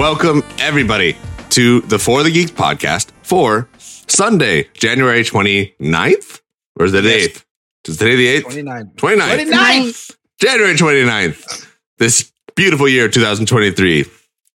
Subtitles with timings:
[0.00, 1.14] welcome everybody
[1.50, 6.40] to the For the Geeks podcast for Sunday, January 29th?
[6.78, 7.26] Or is it Yes.
[7.26, 7.44] 8th?
[7.86, 8.42] Is today the 8th?
[8.44, 8.92] 29.
[8.96, 9.34] 29th.
[9.34, 9.92] 29.
[10.40, 11.66] January 29th.
[11.98, 14.06] This beautiful year, 2023.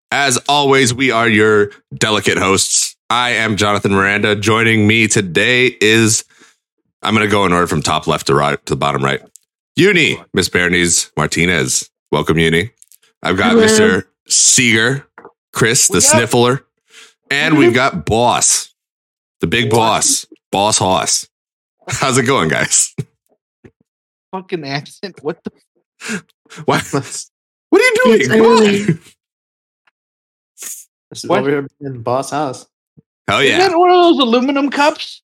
[0.09, 2.95] As always, we are your delicate hosts.
[3.11, 4.35] I am Jonathan Miranda.
[4.35, 6.25] Joining me today is,
[7.03, 9.21] I'm going to go in order from top left to right to the bottom right.
[9.75, 11.91] Uni, Miss Bernice Martinez.
[12.11, 12.71] Welcome, Uni.
[13.21, 13.67] I've got Hello.
[13.67, 14.05] Mr.
[14.27, 15.05] Seeger,
[15.55, 16.65] Chris, the What sniffler,
[17.31, 18.75] and we've got Boss,
[19.39, 21.27] the big boss, Boss Hoss.
[21.87, 22.93] How's it going, guys?
[24.31, 25.23] Fucking accent.
[25.23, 25.51] What the?
[26.65, 28.19] What, what are you doing?
[28.21, 28.99] It's Come on.
[31.09, 31.39] This is What?
[31.39, 32.67] over here in Boss House.
[33.27, 33.57] Hell Is yeah.
[33.69, 35.21] that one of those aluminum cups?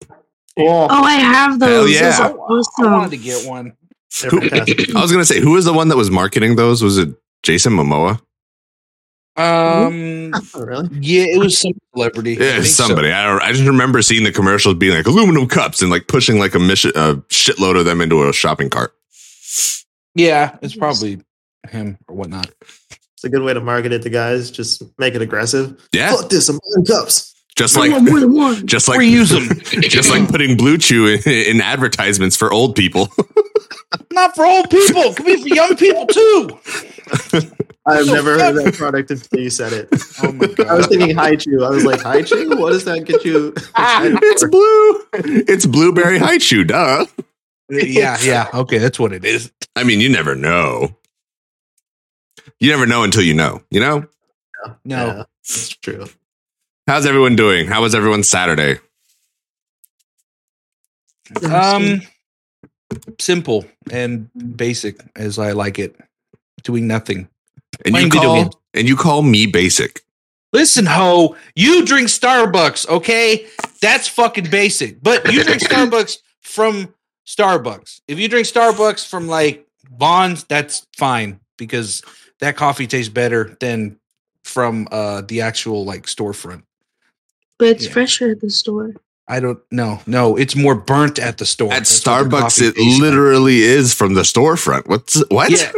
[0.55, 0.87] Yeah.
[0.89, 1.69] Oh, I have those.
[1.69, 2.27] Hell Those yeah.
[2.27, 3.09] are I wanted awesome.
[3.11, 3.73] to get one.
[4.21, 4.95] They're fantastic.
[4.95, 6.81] I was gonna say, who was the one that was marketing those?
[6.83, 7.09] Was it
[7.43, 8.21] Jason Momoa?
[9.37, 10.33] Um.
[10.55, 10.89] really?
[10.99, 12.37] Yeah, it was some celebrity.
[12.39, 12.85] I Yeah, so.
[12.87, 13.11] somebody.
[13.11, 13.41] I don't.
[13.41, 16.59] I just remember seeing the commercials being like aluminum cups and like pushing like a,
[16.59, 18.93] mission, a shitload of them into a shopping cart.
[20.15, 21.21] Yeah, it's probably
[21.69, 22.51] him or whatnot.
[22.89, 24.51] It's a good way to market it to guys.
[24.51, 25.79] Just make it aggressive.
[25.93, 27.33] Yeah, Fuck this, I'm buying cups.
[27.55, 28.67] just like want more than one.
[28.67, 29.59] just like Reuse them.
[29.83, 33.07] just like putting Blue Chew in, in advertisements for old people.
[34.11, 35.03] Not for old people.
[35.03, 36.59] It Could be for young people too.
[37.85, 38.53] I've never fuck?
[38.55, 39.89] heard that product until you said it.
[40.21, 41.63] Oh my I was thinking Hi-Chew.
[41.63, 42.57] I was like, Hi-Chew?
[42.57, 43.49] What does that get you?
[43.49, 45.43] excited it's blue.
[45.47, 46.65] It's blueberry Hi-Chew.
[46.65, 47.05] Duh.
[47.69, 48.47] yeah, yeah.
[48.53, 49.51] Okay, that's what it is.
[49.75, 50.95] I mean, you never know.
[52.59, 53.63] You never know until you know.
[53.71, 54.05] You know.
[54.85, 55.05] No.
[55.05, 56.05] Yeah, that's true.
[56.85, 57.67] How's everyone doing?
[57.67, 58.77] How was everyone's Saturday?
[61.49, 62.01] Um,
[63.19, 65.95] simple and basic as I like it.
[66.63, 67.27] Doing nothing.
[67.85, 68.55] And you Playing video call games.
[68.73, 70.01] and you call me basic.
[70.53, 73.47] Listen, ho, you drink Starbucks, okay?
[73.81, 75.01] That's fucking basic.
[75.01, 76.93] But you drink Starbucks from
[77.25, 78.01] Starbucks.
[78.07, 79.65] If you drink Starbucks from like
[79.97, 82.01] Vons, that's fine because
[82.39, 83.97] that coffee tastes better than
[84.43, 86.63] from uh the actual like storefront.
[87.57, 87.91] But it's Yeah.
[87.91, 88.93] fresher at the store.
[89.31, 90.01] I don't know.
[90.05, 91.71] No, it's more burnt at the store.
[91.71, 93.01] At That's Starbucks, it tastes like.
[93.01, 94.87] literally is from the storefront.
[94.87, 95.49] What's what?
[95.51, 95.71] Yeah.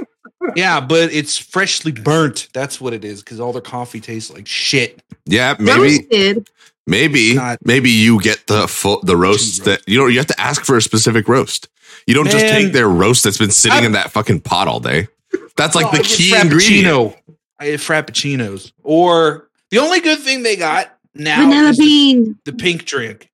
[0.57, 2.49] Yeah, but it's freshly burnt.
[2.51, 5.01] That's what it is because all their coffee tastes like shit.
[5.25, 6.49] Yeah, maybe, Roasted.
[6.85, 10.07] maybe, maybe you get the full the roast that you know.
[10.07, 11.69] You have to ask for a specific roast.
[12.07, 14.79] You don't just take their roast that's been sitting I- in that fucking pot all
[14.81, 15.07] day.
[15.55, 16.87] That's like No, the I key ingredient.
[16.87, 17.15] Frappuccino.
[17.59, 18.71] I had frappuccinos.
[18.83, 22.39] Or the only good thing they got now Banana is the, bean.
[22.43, 23.29] the pink drink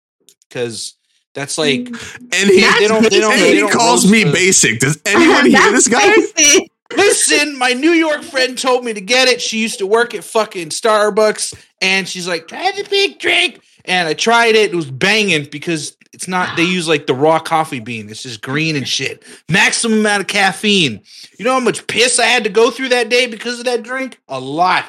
[0.50, 0.96] because
[1.34, 1.60] that's mm.
[1.60, 1.88] like
[2.34, 4.80] And he, That's they don't- they don't- and they he don't calls me the- basic.
[4.80, 6.16] Does anyone hear this guy?
[6.16, 6.72] basic.
[6.96, 7.58] listen.
[7.58, 9.42] My New York friend told me to get it.
[9.42, 14.08] She used to work at fucking Starbucks, and she's like, "Try the big drink." And
[14.08, 14.72] I tried it.
[14.72, 16.58] It was banging because it's not.
[16.58, 18.10] They use like the raw coffee bean.
[18.10, 19.24] It's just green and shit.
[19.50, 21.02] Maximum amount of caffeine.
[21.38, 23.84] You know how much piss I had to go through that day because of that
[23.84, 24.20] drink?
[24.28, 24.86] A lot.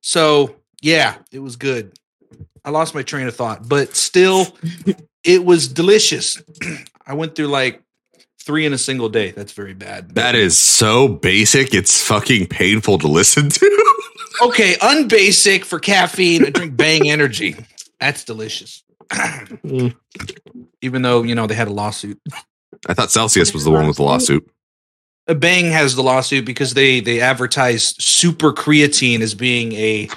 [0.00, 1.92] So yeah, it was good.
[2.68, 4.54] I lost my train of thought, but still,
[5.24, 6.42] it was delicious.
[7.06, 7.82] I went through like
[8.42, 9.30] three in a single day.
[9.30, 10.16] That's very bad.
[10.16, 11.72] That is so basic.
[11.72, 13.84] It's fucking painful to listen to.
[14.40, 16.46] Okay, unbasic for caffeine.
[16.46, 17.56] I drink Bang Energy.
[17.98, 18.84] That's delicious.
[19.10, 19.96] Mm.
[20.80, 22.20] Even though you know they had a lawsuit.
[22.86, 24.48] I thought Celsius was the one with the lawsuit.
[25.26, 30.08] Bang has the lawsuit because they they advertise super creatine as being a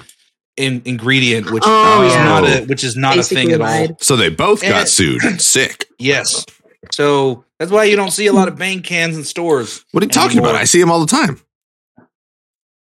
[0.57, 2.23] in, ingredient, which Oh, is yeah.
[2.25, 3.97] not a which is not a thing at all.
[4.01, 5.41] So they both got sued And- sued.
[5.41, 5.88] Sick.
[6.00, 6.45] Yes.
[6.91, 9.85] So that's why you don't see a lot of Bang cans in stores.
[9.91, 10.56] What are you talking about?
[10.56, 11.39] I see them all the time.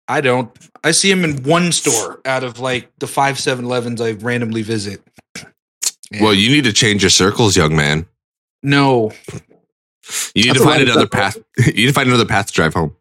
[0.07, 0.49] I don't.
[0.83, 5.01] I see them in one store out of like the five 7-Elevens I randomly visit.
[6.11, 6.23] Yeah.
[6.23, 8.07] Well, you need to change your circles, young man.
[8.63, 9.11] no,
[10.33, 11.37] You need That's to find another path.
[11.57, 12.95] You need to find another path to drive home.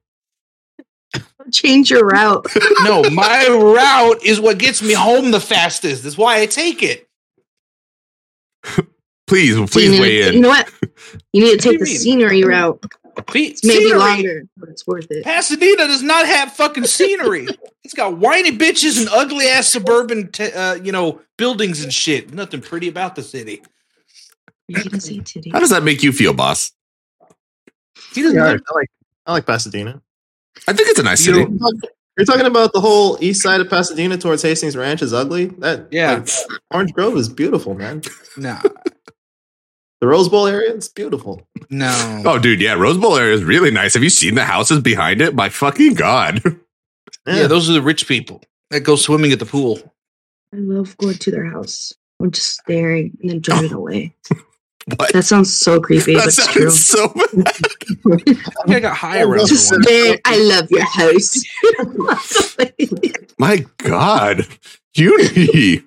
[1.53, 2.47] Change your route.
[2.83, 6.03] no, my route is what gets me home the fastest.
[6.03, 7.09] That's why I take it.
[9.27, 10.71] Please, So you, please weigh to, you know what?
[11.35, 11.99] You need to What do you take the mean?
[11.99, 12.83] scenery route.
[13.27, 13.99] Pe- It's maybe scenery.
[13.99, 15.23] longer, but it's worth it.
[15.23, 17.47] Pasadena does not have fucking scenery.
[17.85, 22.33] it's got whiny bitches and ugly ass suburban, t- uh, you know, buildings and shit.
[22.33, 23.61] Nothing pretty about the city.
[24.67, 25.51] You can say titty.
[25.51, 26.73] How does that make you feel, boss?
[28.15, 28.35] He doesn't.
[28.37, 28.91] Yeah, I like
[29.27, 30.01] I like Pasadena.
[30.67, 31.53] I think it's a nice You city.
[32.17, 35.47] You're talking about the whole east side of Pasadena towards Hastings Ranch is ugly.
[35.59, 36.15] That Yeah.
[36.15, 36.29] like,
[36.73, 38.03] Orange Grove is beautiful, man.
[38.37, 38.61] Nah,
[40.01, 41.47] The Rose Bowl area, it's beautiful.
[41.71, 42.23] no.
[42.25, 43.95] Oh, dude, yeah, Rose Bowl area is really nice.
[43.95, 45.35] Have you seen the houses behind it?
[45.35, 46.43] My fucking god!
[47.27, 47.47] yeah.
[47.47, 48.43] those are the rich people.
[48.71, 49.79] that go swimming at the pool.
[50.53, 51.93] I love going to their house.
[52.21, 54.15] I'm just staring and then driving away.
[54.97, 55.13] What?
[55.13, 56.71] That sounds so creepy, but That it's true.
[56.71, 57.47] sounds so bad.
[57.47, 58.19] I
[58.67, 60.19] think I got high around just the one.
[60.25, 61.45] I love your house.
[63.39, 64.47] My God.
[64.95, 65.83] Unity.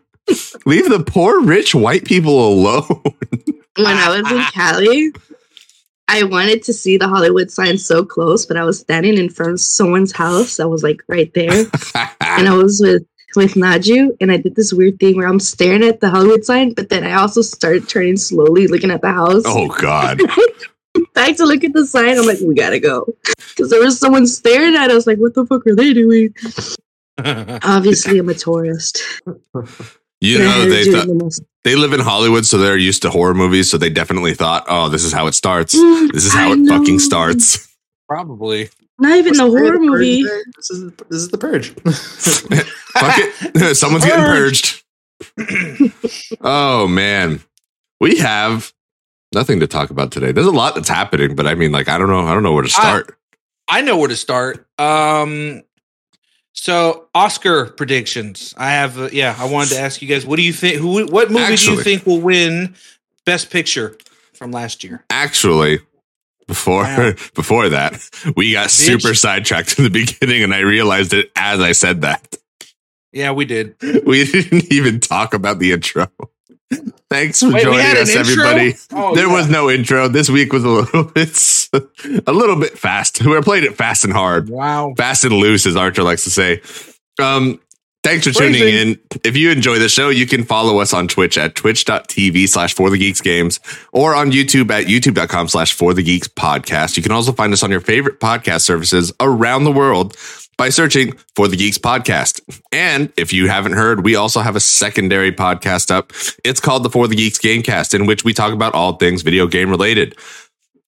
[0.66, 3.02] Leave the poor rich white people alone.
[3.76, 5.12] when I was in Cali,
[6.08, 9.54] I wanted to see the Hollywood sign so close, but I was standing in front
[9.54, 11.66] of someone's house that was like right there.
[12.22, 13.04] and I was with
[13.36, 16.74] with Naju, and I did this weird thing where I'm staring at the Hollywood sign,
[16.74, 19.44] but then I also started turning slowly, looking at the house.
[19.46, 20.22] oh God.
[21.14, 23.06] Back to look at the sign, I'm like, we gotta go,
[23.50, 25.08] because there was someone staring at us.
[25.08, 26.34] Like, what the fuck are they doing?
[27.64, 29.02] Obviously, I'm a tourist.
[30.20, 33.34] You know, had they thought the they live in Hollywood, so they're used to horror
[33.34, 33.70] movies.
[33.70, 35.76] So they definitely thought, "Oh, this is how it starts.
[35.76, 37.76] Mm, this is how I it fucking starts."
[38.08, 38.70] Probably.
[39.02, 40.24] Not even the What's horror the purge movie.
[40.24, 40.44] there?
[40.56, 41.70] This is this is the purge.
[41.82, 44.84] Fuck it, someone's getting purged.
[46.42, 47.42] oh man,
[48.00, 48.72] we have
[49.34, 50.32] nothing to talk about today.
[50.32, 52.54] There's a lot that's happening, but I mean, like, I don't know, I don't know
[52.54, 53.18] where to start.
[53.68, 54.68] I know where to start.
[54.78, 55.64] Um,
[56.54, 58.54] so Oscar predictions.
[58.56, 59.00] I have.
[59.00, 60.28] Uh, yeah, I wanted to ask you guys.
[60.28, 60.76] What do you think?
[60.76, 61.08] Who?
[61.08, 62.76] What movie do you think will win
[63.26, 63.98] Best Picture
[64.34, 65.04] from last year?
[65.10, 65.80] Actually,
[66.52, 67.14] before Wow.
[67.34, 71.72] before that, we got super sidetracked in the beginning, and I realized it as I
[71.72, 72.36] said that.
[73.14, 73.76] Yeah, we did.
[74.06, 76.08] We didn't even talk about the intro.
[77.10, 78.76] Thanks for Wait, joining us, everybody.
[78.92, 79.34] Oh, there yeah.
[79.34, 80.10] was no intro.
[80.10, 81.38] This week was a little bit
[82.28, 83.24] a little bit fast.
[83.24, 84.50] We played it fast and hard.
[84.50, 84.94] Wow.
[84.98, 86.62] Fast and loose, as Archer likes to say.
[87.22, 87.60] Um,
[88.04, 89.00] thanks for tuning in.
[89.24, 92.90] If you enjoy the show, you can follow us on Twitch at twitch.tv slash for
[92.90, 93.60] the geeks games
[93.92, 96.98] or on YouTube at youtube.com slash for the geeks podcast.
[96.98, 100.16] You can also find us on your favorite podcast services around the world
[100.62, 102.40] by searching for the Geeks Podcast.
[102.72, 106.14] And if you haven't heard, we also have a secondary podcast up.
[106.44, 109.48] It's called the For the Geeks Gamecast, in which we talk about all things video
[109.48, 110.16] game related.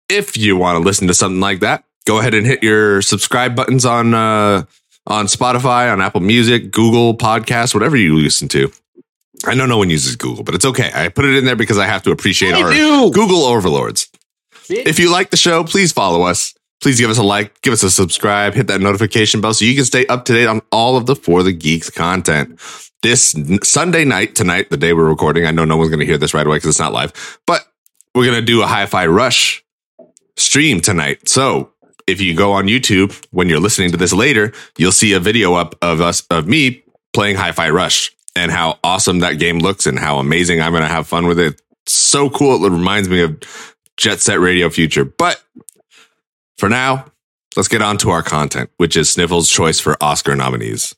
[0.07, 3.57] If you want to listen to something like that, go ahead and hit your subscribe
[3.57, 4.63] buttons on uh,
[5.07, 8.71] on Spotify, on Apple Music, Google Podcasts, whatever you listen to.
[9.45, 10.91] I know no one uses Google, but it's okay.
[10.93, 13.11] I put it in there because I have to appreciate I our do.
[13.11, 14.09] Google overlords.
[14.69, 16.53] If you like the show, please follow us.
[16.81, 19.75] Please give us a like, give us a subscribe, hit that notification bell so you
[19.75, 22.59] can stay up to date on all of the For the Geeks content.
[23.01, 26.17] This Sunday night, tonight, the day we're recording, I know no one's going to hear
[26.17, 27.65] this right away because it's not live, but
[28.13, 29.63] we're going to do a Hi Fi Rush
[30.35, 31.29] stream tonight.
[31.29, 31.71] So
[32.07, 35.53] if you go on YouTube when you're listening to this later, you'll see a video
[35.53, 36.83] up of us, of me
[37.13, 40.83] playing Hi Fi Rush and how awesome that game looks and how amazing I'm going
[40.83, 41.61] to have fun with it.
[41.85, 42.63] So cool.
[42.65, 43.39] It reminds me of
[43.97, 45.03] Jet Set Radio Future.
[45.05, 45.43] But
[46.57, 47.05] for now,
[47.55, 50.95] let's get on to our content, which is Sniffle's choice for Oscar nominees,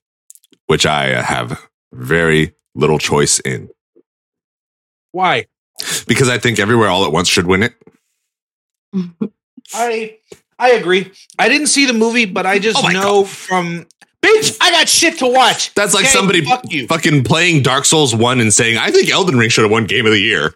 [0.68, 3.70] which I uh, have very little choice in
[5.12, 5.46] Why?
[6.08, 7.74] because I think Everywhere All at Once should win it.
[9.74, 10.18] I
[10.60, 11.12] I agree.
[11.40, 13.88] I didn't see the movie, but I just Oh know from
[14.22, 14.58] bitch.
[14.62, 15.74] I got shit to watch.
[15.74, 16.86] That's like Okay, somebody fuck you.
[16.88, 20.06] fucking playing Dark Souls 1 and saying, I think Elden Ring should have won Game
[20.06, 20.54] of the Year.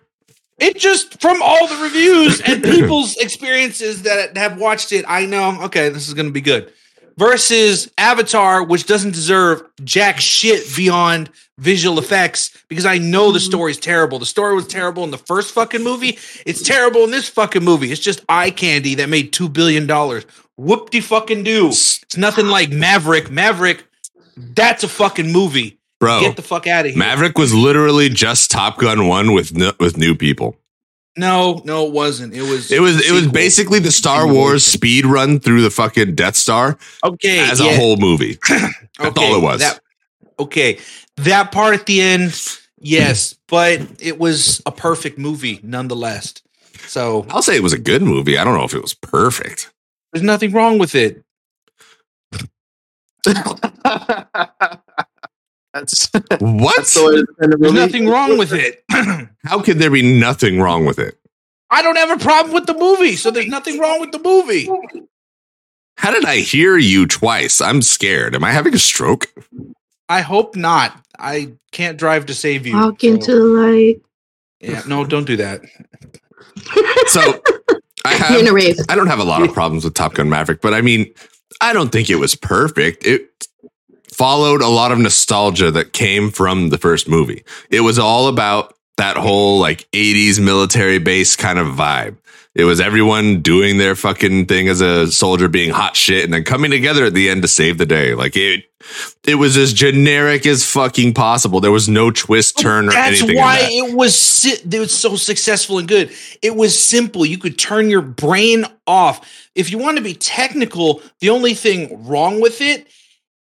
[0.59, 5.57] It just from all the reviews and people's experiences that have watched it, I know,
[5.63, 6.71] okay, this is going to be good.
[7.17, 11.29] Versus Avatar, which doesn't deserve jack shit beyond
[11.63, 13.45] visual effects because I know the mm-hmm.
[13.45, 14.19] story's terrible.
[14.19, 16.19] The story was terrible in the first fucking movie.
[16.45, 17.91] It's terrible in this fucking movie.
[17.91, 19.87] It's just eye candy that made $2 billion.
[20.57, 21.67] Whoop de fucking do.
[21.67, 23.31] It's nothing like Maverick.
[23.31, 23.85] Maverick,
[24.35, 25.79] that's a fucking movie.
[25.99, 26.99] Bro, Get the fuck out of here.
[26.99, 30.57] Maverick was literally just Top Gun 1 with no, with new people.
[31.15, 32.33] no, no, it wasn't.
[32.33, 32.71] It was.
[32.71, 36.77] It was it was basically the Star Wars speed run through the fucking Death Star
[37.05, 37.71] okay as yeah.
[37.71, 38.37] a whole movie.
[38.49, 39.61] That's all it was.
[39.61, 39.79] That,
[40.39, 40.79] okay,
[41.17, 42.39] that part at the end,
[42.79, 46.33] yes, but it was a perfect movie nonetheless.
[46.87, 48.37] So I'll say it was a good movie.
[48.37, 49.71] I don't know if it was perfect.
[50.11, 51.23] there's nothing wrong with it.
[55.73, 56.09] That's
[56.39, 56.75] What?
[56.77, 58.83] that's the way to end the There's nothing wrong with it.
[59.43, 61.17] How could there be nothing wrong with it?
[61.71, 64.69] I don't have a problem with the movie, so there's nothing wrong with the movie.
[65.97, 67.59] How did I hear you twice?
[67.61, 68.35] I'm scared.
[68.35, 69.25] Am I having a stroke?
[70.09, 70.99] I hope not.
[71.17, 72.75] I can't drive to save you.
[72.75, 74.01] Walk so- into the light.
[74.59, 75.61] yeah, no, don't do that.
[77.07, 77.21] So
[78.05, 78.75] I You're in a have rave.
[78.89, 81.13] I don't have a lot of problems with Top Gun Maverick, but I mean,
[81.61, 83.05] I don't think it was perfect.
[83.05, 83.29] It
[84.11, 87.43] followed a lot of nostalgia that came from the first movie.
[87.69, 92.17] It was all about that whole like 80s military base kind of vibe.
[92.55, 96.43] It was everyone doing their fucking thing as a soldier, being hot shit, and then
[96.43, 98.13] coming together at the end to save the day.
[98.13, 98.65] Like it,
[99.25, 101.61] it was as generic as fucking possible.
[101.61, 103.37] There was no twist, turn, or That's anything.
[103.37, 106.11] in why it was si- it was so successful and good.
[106.43, 107.25] It was simple.
[107.25, 109.49] You could turn your brain off.
[109.55, 112.87] If you want to be technical, the only thing wrong with it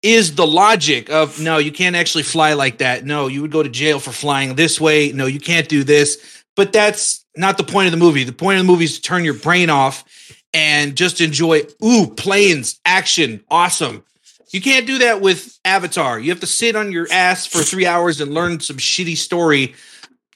[0.02, 3.04] is the logic of no, you can't actually fly like that.
[3.04, 5.12] No, you would go to jail for flying this way.
[5.12, 6.42] No, you can't do this.
[6.56, 8.25] But that's not the point of the movie.
[8.25, 10.05] The point of the movie is to turn your brain off
[10.53, 14.05] and just enjoy ooh, planes, action, awesome.
[14.50, 16.19] You can't do that with Avatar.
[16.21, 19.75] You have to sit on your ass for three hours and learn some shitty story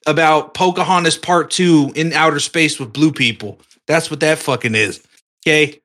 [0.06, 3.60] about Pocahontas Part Two in outer space with blue people.
[3.86, 5.00] That's what that fucking is.
[5.46, 5.80] Okay.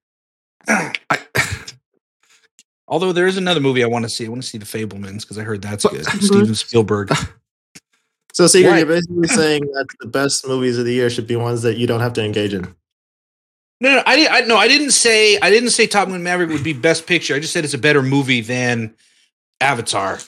[0.68, 0.94] I,
[2.88, 4.26] Although there is another movie I want to see.
[4.26, 6.06] I want to see The Fabelmans because I heard that's good.
[6.06, 7.12] Steven Spielberg.
[8.34, 8.78] So, Secret, Right.
[8.80, 11.88] you're basically saying that the best movies of the year should be ones that you
[11.88, 12.64] don't have to engage in.
[13.80, 14.32] No, no, I didn't.
[14.34, 15.38] I, no, I didn't say.
[15.40, 17.36] I didn't say Top Gun Maverick would be best picture.
[17.36, 18.94] I just said it's a better movie than
[19.62, 20.20] Avatar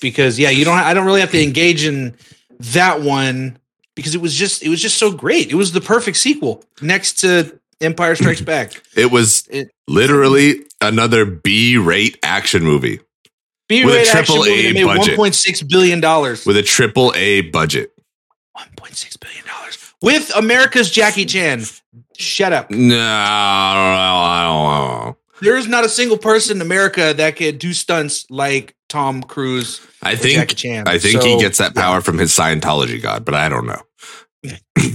[0.00, 0.78] because yeah, you don't.
[0.78, 2.16] I don't really have to engage in
[2.60, 3.58] that one
[3.94, 4.62] because it was just.
[4.62, 5.50] It was just so great.
[5.50, 8.82] It was the perfect sequel next to Empire Strikes Back.
[8.96, 13.00] it was It- literally another B-rate action movie
[13.68, 15.16] B With a triple A made one budget.
[15.16, 16.46] point six billion dollars.
[16.46, 17.92] with a triple A budget.
[18.52, 21.64] One point six billion dollars with America's Jackie Chan.
[22.16, 22.70] Shut up.
[22.70, 25.16] No, I don't know.
[25.40, 29.80] There is not a single person in America that can do stunts like Tom Cruise.
[30.02, 30.88] I think Jackie Chan.
[30.88, 33.82] I think he gets that power from his Scientology god, but I don't know.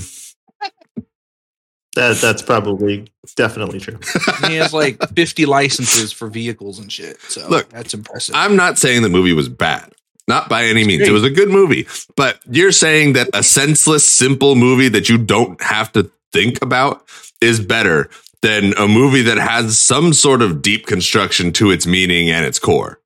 [1.96, 4.00] That that's probably definitely true.
[4.48, 7.22] he has like 50 licenses for vehicles and shit.
[7.22, 8.36] So Look, that's impressive.
[8.36, 9.92] I'm not saying the movie was bad.
[10.28, 11.08] Not by any means.
[11.08, 11.86] It was a good movie.
[12.16, 17.06] But you're saying that a senseless, simple movie that you don't have to think about
[17.42, 18.10] is better
[18.42, 22.58] than a movie that has some sort of deep construction to its meaning and its
[22.58, 23.00] core.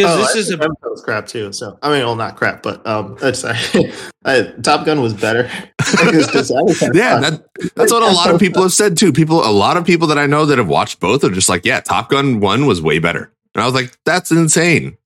[0.00, 1.52] Because Oh, this I is think a Avatar was crap too.
[1.52, 3.92] So I mean, well, not crap, but um, that's sorry.
[4.62, 5.50] Top Gun was better.
[5.92, 6.50] Because
[6.94, 7.44] Yeah, that,
[7.74, 9.12] that's what a lot of people have said too.
[9.12, 11.66] People, a lot of people that I know that have watched both are just like,
[11.66, 13.30] yeah, Top Gun 1 was way better.
[13.54, 14.96] And I was like, that's insane.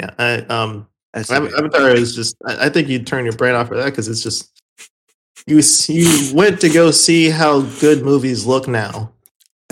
[0.00, 0.10] yeah.
[0.18, 2.36] I, um, that's Av- Avatar is just.
[2.46, 4.50] I, I think you'd turn your brain off for that because it's just.
[5.46, 9.12] You you went to go see how good movies look now.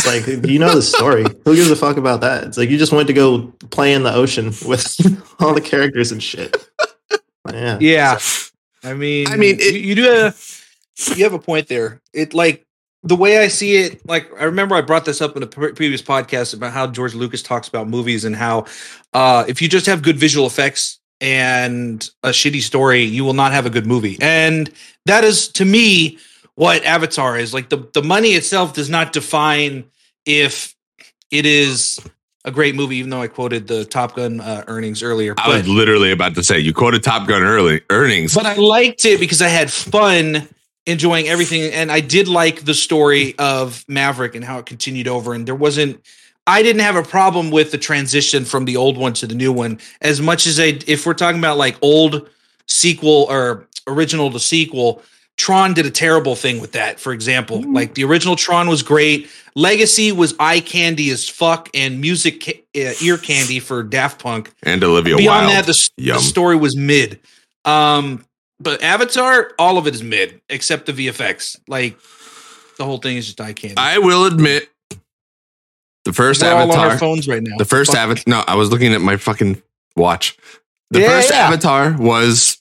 [0.07, 1.25] It's like you know the story.
[1.45, 2.45] Who gives a fuck about that?
[2.45, 4.97] It's like you just went to go play in the ocean with
[5.41, 6.57] all the characters and shit.
[7.51, 7.79] Yeah.
[7.81, 8.19] yeah.
[8.83, 10.65] I mean, I mean, it- you, you do have
[11.17, 12.01] you have a point there.
[12.13, 12.65] It like
[13.03, 14.07] the way I see it.
[14.07, 17.15] Like I remember I brought this up in a pre- previous podcast about how George
[17.15, 18.67] Lucas talks about movies and how
[19.13, 23.53] uh, if you just have good visual effects and a shitty story, you will not
[23.53, 24.19] have a good movie.
[24.21, 24.71] And
[25.07, 26.19] that is to me
[26.57, 27.53] what Avatar is.
[27.55, 29.85] Like the the money itself does not define
[30.27, 30.75] if
[31.31, 31.99] it is
[32.45, 32.97] a great movie.
[32.97, 36.43] Even though I quoted the Top Gun uh, earnings earlier, I was literally about to
[36.43, 38.35] say, you quoted Top Gun early earnings.
[38.35, 40.49] but I liked it because I had fun
[40.87, 45.33] enjoying everything, and I did like the story of Maverick and how it continued over.
[45.33, 46.05] And there wasn't,
[46.47, 49.53] I didn't have a problem with the transition from the old one to the new
[49.53, 50.79] one as much as I.
[50.87, 52.29] If we're talking about like old
[52.67, 55.03] sequel or original to sequel.
[55.37, 57.61] Tron did a terrible thing with that, for example.
[57.73, 59.29] Like the original Tron was great.
[59.57, 64.53] Legacy was eye candy as fuck and music ca- uh, ear candy for Daft Punk
[64.63, 65.65] and Olivia beyond Wilde.
[65.65, 67.21] that the, the story was mid
[67.65, 68.25] um
[68.61, 71.97] but avatar all of it is mid except the vfx like
[72.77, 74.69] the whole thing is just eye candy I will admit,
[76.05, 78.23] the 1st We're all on our Avatar, phones right now the first Avatar.
[78.27, 79.63] No, I was looking at my fucking
[79.97, 80.37] watch.
[80.91, 81.37] The Yeah, first yeah.
[81.47, 82.61] Avatar was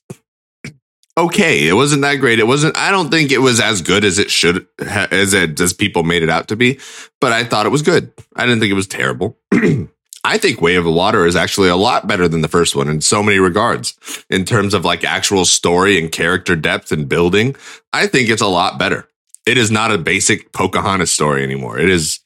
[1.18, 1.68] okay.
[1.68, 2.40] It wasn't that great.
[2.40, 2.78] It wasn't.
[2.78, 6.24] I don't think it was as good as it should as it as people made
[6.24, 6.80] it out to be.
[7.20, 8.12] But I thought it was good.
[8.36, 9.38] I didn't think it was terrible.
[10.26, 12.88] I think Way of the Water is actually a lot better than the first one
[12.88, 13.98] in so many regards.
[14.30, 17.56] In terms of like actual story and character depth and building,
[17.92, 19.08] I think it's a lot better.
[19.46, 21.78] It is not a basic Pocahontas story anymore.
[21.78, 22.22] It is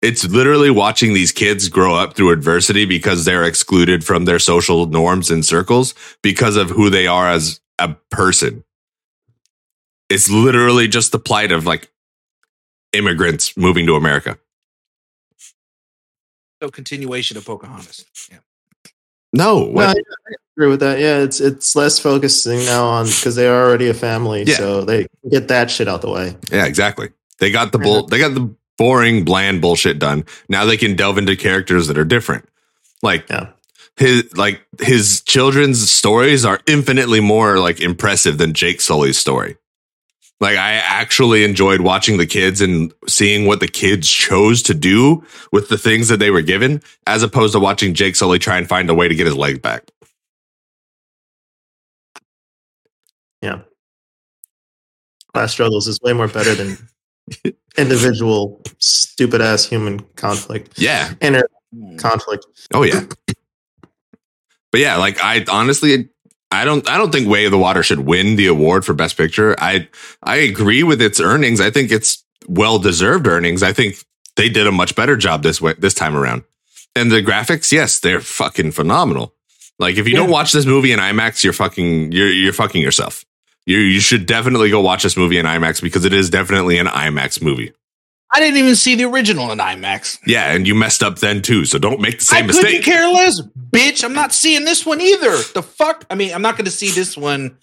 [0.00, 4.86] it's literally watching these kids grow up through adversity because they're excluded from their social
[4.86, 8.64] norms and circles because of who they are as a person.
[10.08, 11.90] It's literally just the plight of like
[12.92, 14.38] immigrants moving to America.
[16.62, 18.38] so continuation of pocahontas yeah
[19.32, 19.88] No, No, what?
[19.96, 20.98] I agree with that.
[21.00, 24.56] Yeah, it's it's less focusing now on because they are already a family, Yeah.
[24.56, 26.36] so they get that shit out the way.
[26.52, 27.08] yeah, exactly.
[27.38, 28.06] They got the bull.
[28.06, 30.24] They got the boring, bland bullshit done.
[30.48, 32.46] Now they can delve into characters that are different.
[33.02, 33.48] Like Yeah.
[33.96, 39.56] His like his children's stories are infinitely more like impressive than Jake Sully's story.
[40.40, 45.24] Like I actually enjoyed watching the kids and seeing what the kids chose to do
[45.52, 48.68] with the things that they were given, as opposed to watching Jake Sully try and
[48.68, 49.88] find a way to get his legs back.
[53.40, 53.60] Yeah.
[55.32, 56.76] Class struggles is way more better than
[57.78, 60.76] individual stupid ass human conflict.
[60.76, 61.14] Yeah.
[61.20, 61.96] Inner hmm.
[61.98, 62.46] conflict.
[62.74, 63.04] Oh yeah.
[64.72, 66.08] But yeah, like I honestly
[66.50, 69.16] I don't I don't think Way of the Water should win the award for best
[69.16, 69.54] picture.
[69.58, 69.88] I
[70.22, 71.60] I agree with its earnings.
[71.60, 73.62] I think it's well deserved earnings.
[73.62, 73.96] I think
[74.36, 76.42] they did a much better job this way this time around.
[76.94, 79.34] And the graphics, yes, they're fucking phenomenal.
[79.78, 83.24] Like if you don't watch this movie in IMAX, you're fucking you're you're fucking yourself.
[83.66, 86.86] You you should definitely go watch this movie in IMAX because it is definitely an
[86.86, 87.72] IMAX movie.
[88.34, 90.18] I didn't even see the original in IMAX.
[90.26, 92.64] Yeah, and you messed up then too, so don't make the same mistake.
[92.64, 92.94] I couldn't mistake.
[92.94, 94.04] care less, bitch.
[94.04, 95.36] I'm not seeing this one either.
[95.52, 96.06] The fuck?
[96.10, 97.58] I mean, I'm not going to see this one.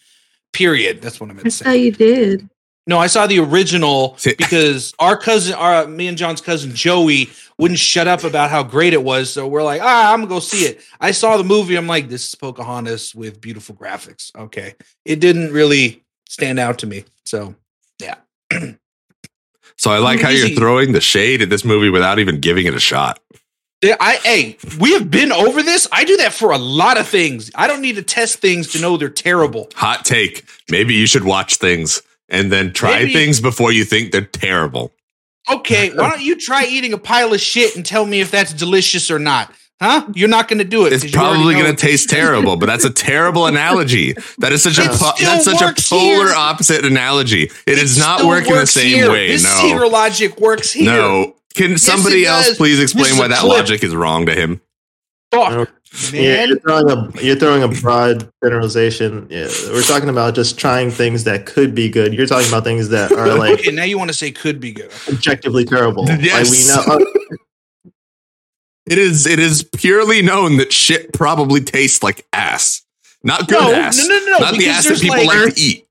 [0.54, 1.02] Period.
[1.02, 1.78] That's what I meant I to thought say.
[1.78, 2.50] you did.
[2.88, 7.80] No, I saw the original because our cousin, our me and John's cousin Joey, wouldn't
[7.80, 9.32] shut up about how great it was.
[9.32, 10.82] So we're like, ah, I'm gonna go see it.
[11.00, 11.76] I saw the movie.
[11.76, 14.36] I'm like, this is Pocahontas with beautiful graphics.
[14.36, 14.74] Okay,
[15.06, 17.06] it didn't really stand out to me.
[17.26, 17.54] So
[19.80, 22.74] So I like how you're throwing the shade at this movie without even giving it
[22.74, 23.22] a shot.
[23.82, 25.88] Yeah, I hey, we have been over this.
[25.90, 27.50] I do that for a lot of things.
[27.56, 29.70] I don't need to test things to know they're terrible.
[29.76, 30.44] Hot take.
[30.70, 34.92] Maybe you should watch things and then try Maybe- things before you think they're terrible.
[35.50, 38.52] Okay, why don't you try eating a pile of shit and tell me if that's
[38.52, 39.52] delicious or not?
[39.82, 40.06] Huh?
[40.14, 40.92] You're not going to do it.
[40.94, 44.14] It's probably going to taste terrible, but that's a terrible analogy.
[44.40, 46.34] That is such a It po- that's such a polar here.
[46.36, 47.44] opposite analogy.
[47.66, 49.10] It does not still work in the same here.
[49.12, 49.28] way.
[49.30, 49.68] This no.
[49.70, 50.92] zero logic works here.
[50.92, 51.36] No.
[51.56, 52.58] Can somebody else does.
[52.58, 53.58] please explain why that clip.
[53.60, 54.60] logic is wrong to him?
[55.32, 55.68] Fuck, oh,
[56.12, 56.48] Yeah, man.
[56.50, 59.28] you're throwing a you're throwing a broad generalization.
[59.30, 62.14] Yeah, we're talking about just trying things that could be good.
[62.14, 64.72] You're talking about things that are like okay, now you want to say could be
[64.74, 64.92] good.
[65.08, 66.06] objectively terrible.
[66.08, 66.50] Yes.
[66.78, 67.12] Like we know.
[68.90, 72.82] It is it is purely known that shit probably tastes like ass.
[73.24, 73.98] Not good No, ass.
[74.08, 75.88] no, no, no, Not the ass that people like- like to eat.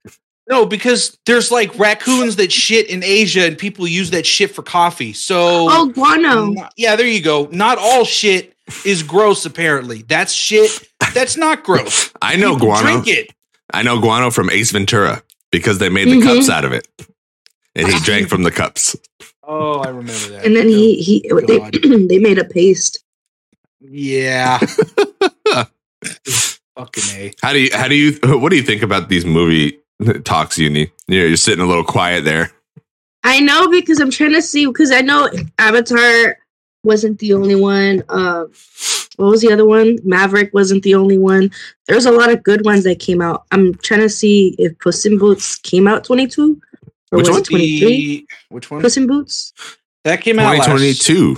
[0.50, 4.62] No, because there's like raccoons that shit in Asia and people use that shit for
[4.62, 5.12] coffee.
[5.12, 6.54] So Oh, guano.
[6.78, 7.48] Yeah, there you go.
[7.52, 9.44] Not all shit is gross.
[9.44, 10.88] Apparently, that's shit.
[11.12, 12.10] That's not gross.
[12.22, 13.02] I know People guano.
[13.02, 13.30] Drink it.
[13.74, 16.22] I know guano from Ace Ventura because they made the Mhm.
[16.24, 16.88] cups out of it.
[17.76, 18.96] And he drank from the cups.
[19.48, 20.44] Oh, I remember that.
[20.44, 21.72] And then he he they, God.
[22.08, 23.02] they made a paste.
[23.80, 24.58] Yeah.
[26.76, 27.32] Fucking a.
[27.40, 29.80] How do you how do you what do you think about these movie
[30.24, 30.92] talks, Uni?
[31.06, 32.52] You're, you're sitting a little quiet there.
[33.24, 36.36] I know because I'm trying to see because I know Avatar
[36.84, 38.02] wasn't the only one.
[38.10, 38.44] Uh,
[39.16, 39.98] what was the other one?
[40.04, 41.50] Maverick wasn't the only one.
[41.86, 43.46] There's a lot of good ones that came out.
[43.50, 46.60] I'm trying to see if Puss in Boots came out 22
[47.12, 47.38] or Which one?
[47.40, 47.88] it 23?
[47.88, 48.82] The- which one?
[48.82, 49.52] Puss in Boots.
[50.04, 51.36] That came out last 2022.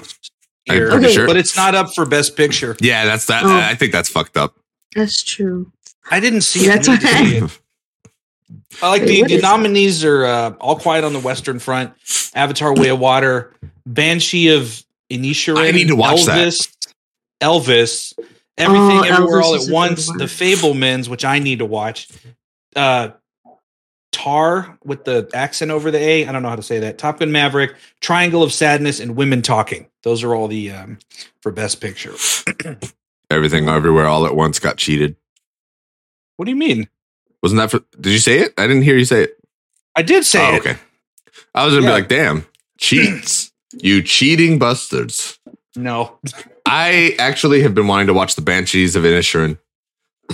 [0.68, 1.14] I'm year, pretty Okay.
[1.14, 1.26] sure.
[1.26, 2.76] but it's not up for best picture.
[2.80, 3.44] Yeah, that's that.
[3.44, 3.48] Oh.
[3.50, 4.54] I think that's fucked up.
[4.94, 5.72] That's true.
[6.10, 6.68] I didn't see it.
[6.68, 7.54] That's I need to see okay.
[8.82, 9.48] I like Wait, the, the is that?
[9.48, 11.92] nominees are uh, All Quiet on the Western Front,
[12.34, 13.54] Avatar: Way of Water,
[13.86, 15.58] Banshee of Inisherin.
[15.58, 16.38] I need to watch that.
[16.48, 16.76] Elvis,
[17.40, 18.12] Elvis,
[18.58, 20.06] Everything Oh, Everywhere Elvis All is at Once.
[20.06, 22.08] The Fabelmans, which I need to watch.
[22.76, 23.10] Uh,
[24.20, 26.26] Tar with the accent over the A.
[26.26, 26.98] I don't know how to say that.
[26.98, 29.86] Top Gun Maverick, Triangle of Sadness, and Women Talking.
[30.02, 30.98] Those are all the um,
[31.40, 32.12] for Best Picture.
[33.30, 35.16] Everything everywhere all at once got cheated.
[36.36, 36.88] What do you mean?
[37.42, 38.52] Wasn't that for did you say it?
[38.58, 39.38] I didn't hear you say it.
[39.96, 40.60] I did say oh, it.
[40.60, 40.76] okay.
[41.54, 41.92] I was gonna Yeah.
[41.92, 42.46] be like, damn,
[42.78, 43.52] cheats.
[43.72, 45.38] you cheating bastards.
[45.76, 46.18] No.
[46.66, 49.58] I actually have been wanting to watch the Banshees of Inisherin.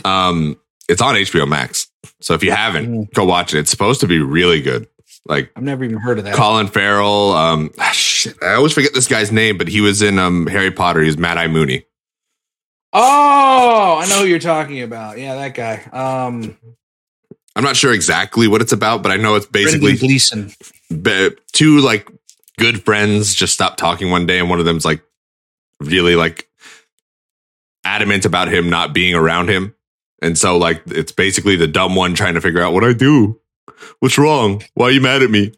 [0.05, 1.89] Um, it's on HBO Max.
[2.21, 3.13] So if you haven't, Mm.
[3.15, 3.59] go watch it.
[3.59, 4.89] It's supposed to be really good.
[5.27, 6.35] Like I've never even heard of that.
[6.35, 7.33] Colin Farrell.
[7.33, 10.71] Um, ah, shit, I always forget this guy's name, but he was in um Harry
[10.71, 11.03] Potter.
[11.03, 11.85] He's Mad Eye Mooney.
[12.93, 15.19] Oh, I know who you're talking about.
[15.19, 15.83] Yeah, that guy.
[15.93, 16.57] Um,
[17.55, 20.53] I'm not sure exactly what it's about, but I know it's basically basically Gleeson.
[21.53, 22.09] two like
[22.59, 25.03] good friends just stop talking one day, and one of them's like
[25.81, 26.49] really like
[27.85, 29.75] adamant about him not being around him,
[30.27, 33.41] and so like it's basically the dumb one trying to figure out what I do,
[34.01, 35.53] what's wrong, why are you mad at me?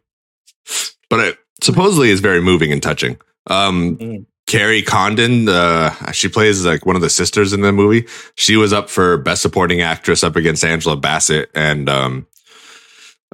[1.11, 3.18] But it supposedly is very moving and touching.
[3.48, 4.26] Um, Mm.
[4.46, 8.07] Kerry Condon, uh, she plays like one of the sisters in the movie.
[8.37, 12.26] She was up for best supporting actress up against Angela Bassett and um,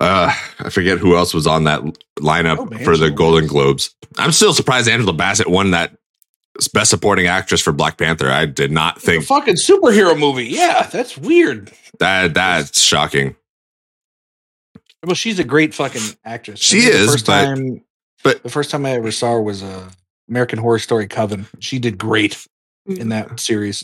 [0.01, 1.83] uh, I forget who else was on that
[2.19, 3.95] lineup Oh, for the Golden Globes.
[4.19, 5.97] I'm still surprised Angela Bassett won that
[6.73, 8.31] best supporting actress for Black Panther.
[8.31, 10.47] I did not A think fucking superhero movie.
[10.47, 11.73] Yeah, that's weird.
[11.99, 13.37] that that's shocking.
[15.05, 16.61] Well, she's a great fucking actress.
[16.61, 17.85] She I think is, The first but- time,
[18.23, 19.91] but- the first time I ever saw her was uh,
[20.29, 21.47] American Horror Story Coven.
[21.61, 22.47] She did great
[22.89, 22.99] Mm.
[22.99, 23.83] in that series.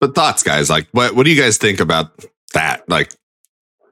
[0.00, 0.68] But thoughts, guys?
[0.68, 2.88] Like, what what do you guys think about that?
[2.88, 3.12] Like,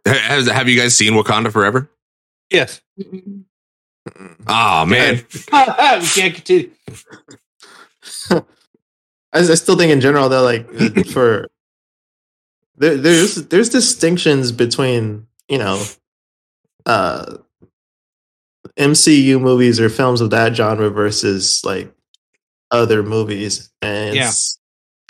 [0.06, 1.88] ha- has, have you guys seen Wakanda Forever?
[2.50, 2.80] Yes.
[4.48, 6.70] Oh man, we can't continue.
[8.30, 8.44] I,
[9.32, 11.46] I still think in general that like for
[12.76, 15.82] there, there's there's distinctions between you know
[16.86, 17.36] uh
[18.76, 21.92] MCU movies or films of that genre versus like
[22.70, 24.30] other movies, and Yeah.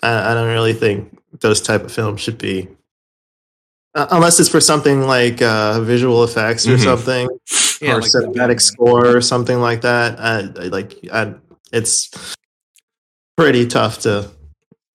[0.03, 2.69] I, I don't really think those type of films should be.
[3.95, 6.85] Uh, unless it's for something like uh, visual effects or Mhm.
[6.85, 7.29] something,
[7.81, 10.21] Yeah, or like cinematic score or something like that.
[10.21, 11.35] I, I like I,
[11.73, 12.11] it's
[13.37, 14.31] pretty tough to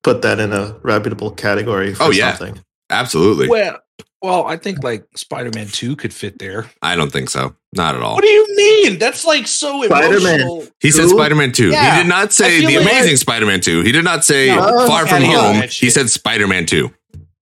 [0.04, 2.36] put that in a reputable category for Oh, yeah.
[2.36, 2.64] something.
[2.90, 3.48] absolutely.
[3.50, 3.80] Well,
[4.22, 6.70] well, I think like Spider-Man Two could fit there.
[6.82, 7.56] I don't think so.
[7.74, 8.16] Not at all.
[8.16, 9.00] What do you mean?
[9.00, 10.42] That's like so Spider-Man.
[10.42, 10.68] emotional.
[10.80, 11.70] He said Spider Man 2.
[11.70, 11.96] Yeah.
[11.96, 13.82] he did not say the like- amazing Spider Man 2.
[13.82, 15.70] He did not say No, Far From outta here with Home.
[15.70, 16.92] He said Spider Man 2.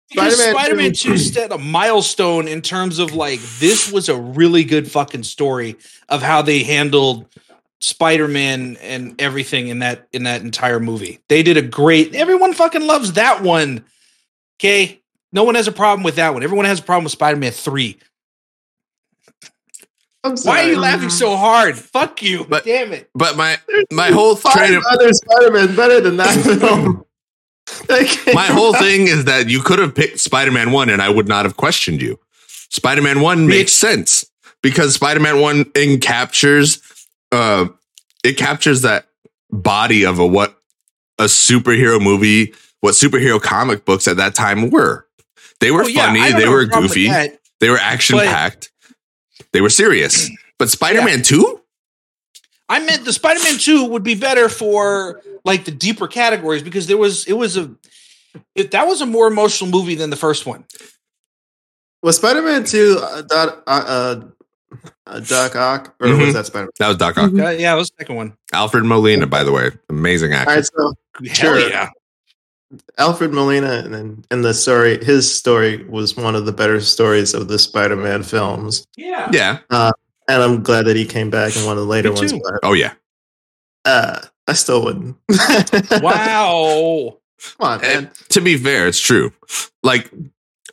[0.09, 4.15] Because Spider-Man Spider-Man 2 2 set a milestone in terms of like this was a
[4.15, 5.75] really good fucking story
[6.07, 7.25] of how they handled
[7.81, 11.19] Spider-Man and everything in that in that entire movie.
[11.29, 13.85] They did a great everyone fucking loves that one.
[14.59, 15.01] Okay?
[15.31, 16.43] No one has a problem with that one.
[16.43, 17.97] Everyone has a problem with Spider-Man 3.
[20.23, 21.77] I'm Why are you laughing so hard?
[21.77, 22.43] Fuck you.
[22.43, 23.09] But- Damn it.
[23.15, 23.57] But my
[23.91, 27.05] my whole Five train of other Spider-Man better than that film.
[28.33, 31.27] My whole thing is that you could have picked Spider Man 1 and I would
[31.27, 32.19] not have questioned you.
[32.69, 34.25] Spider Man 1 makes sense
[34.61, 36.81] because Spider Man 1 encaptures
[37.31, 37.67] uh
[38.23, 39.07] it captures that
[39.51, 40.57] body of a what
[41.17, 45.05] a superhero movie, what superhero comic books at that time were.
[45.59, 47.39] They were Oh, yeah, funny, I they were goofy, that.
[47.59, 48.71] they were action packed,
[49.53, 50.29] they were serious.
[50.57, 51.61] But Spider Man 2?
[52.71, 56.97] I meant the Spider-Man 2 would be better for like the deeper categories because there
[56.97, 57.71] was it was a
[58.53, 60.63] it, that was a more emotional movie than the first one.
[62.03, 64.15] was Spider-Man Two uh, Doc, uh,
[64.71, 64.75] uh,
[65.07, 66.25] uh, Doc Ock or Mhm.
[66.25, 66.71] was that Spider-Man?
[66.79, 67.31] That was Doc Ock.
[67.31, 67.45] Mhm.
[67.45, 68.33] Uh, yeah, it was the second one.
[68.53, 70.49] Alfred Molina, by the way, amazing actor.
[70.49, 70.93] All right, so
[71.33, 71.59] Sure.
[71.59, 71.89] yeah.
[72.99, 77.33] Alfred Molina and then in the story, his story was one of the better stories
[77.33, 79.29] of the Spider-Man films, Yeah.
[79.33, 79.57] yeah.
[79.71, 79.93] and
[80.43, 82.31] I'm glad that he came back in one of the later ones.
[82.31, 82.93] But Oh yeah.
[83.85, 85.15] uh, I still wouldn't.
[86.01, 87.17] Wow.
[87.57, 87.97] Come on, man.
[87.97, 89.31] And to be fair, it's true.
[89.81, 90.11] Like,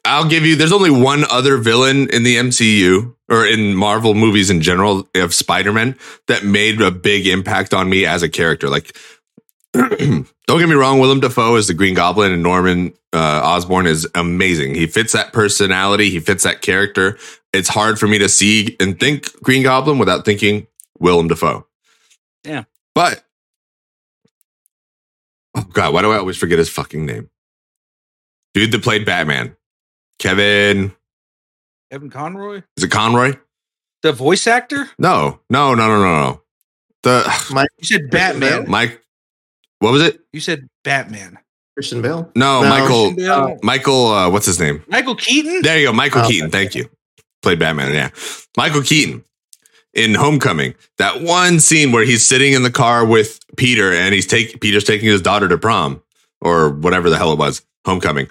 [0.07, 0.57] I'll give you.
[0.57, 5.35] There's only one other villain in the MCU or in Marvel movies in general of
[5.35, 5.97] Spider-Man
[6.29, 8.69] that made a big impact on me as a character.
[8.69, 8.97] Like,
[9.73, 14.07] don't get me wrong, Willem Dafoe is the Green Goblin, and Norman uh, Osborn is
[14.15, 14.75] amazing.
[14.75, 16.11] He fits that personality.
[16.11, 17.19] He fits that character.
[17.53, 20.67] It's hard for me to see and think Green Goblin without thinking
[20.99, 21.67] Willem Dafoe.
[22.45, 22.65] Yeah.
[22.95, 23.25] but
[25.57, 27.29] oh god, why do I always forget his fucking name?
[28.55, 29.57] Dude that played Batman,
[30.19, 30.93] Kevin.
[31.91, 33.35] Evan Conroy, Is it Conroy?
[34.03, 34.89] the voice actor.
[34.99, 36.43] No, no, no, no, no, no.
[37.03, 37.69] The Mike.
[37.79, 38.69] You said Batman.
[38.69, 39.01] Mike.
[39.79, 40.21] What was it?
[40.33, 41.39] You said Batman.
[41.75, 42.31] Christian Bale.
[42.35, 42.69] No, No.
[42.69, 43.15] Michael.
[43.15, 43.59] Bale.
[43.63, 44.07] Michael.
[44.09, 44.83] Uh, what's his name?
[44.89, 45.61] Michael Keaton.
[45.63, 46.51] There you go, Michael Oh, Keaton.
[46.51, 46.89] Thank you.
[47.43, 47.93] Played Batman.
[47.95, 48.11] Yeah,
[48.57, 49.25] Michael Keaton
[49.95, 50.75] in Homecoming.
[50.99, 54.85] That one scene where he's sitting in the car with Peter and he's taking Peter's
[54.85, 56.03] taking his daughter to prom
[56.41, 57.63] or whatever the hell it was.
[57.85, 58.29] Homecoming.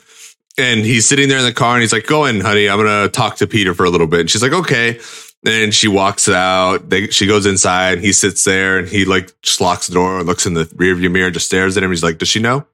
[0.57, 2.69] And he's sitting there in the car and he's like, "Go in, honey.
[2.69, 4.99] I'm gonna talk to Peter for a little bit." And she's like, "Okay."
[5.45, 6.89] And she walks out.
[6.89, 7.99] They, she goes inside.
[7.99, 11.11] He sits there and he like just locks the door and looks in the rearview
[11.11, 11.89] mirror, and just stares at him.
[11.89, 12.65] He's like, "Does she know?"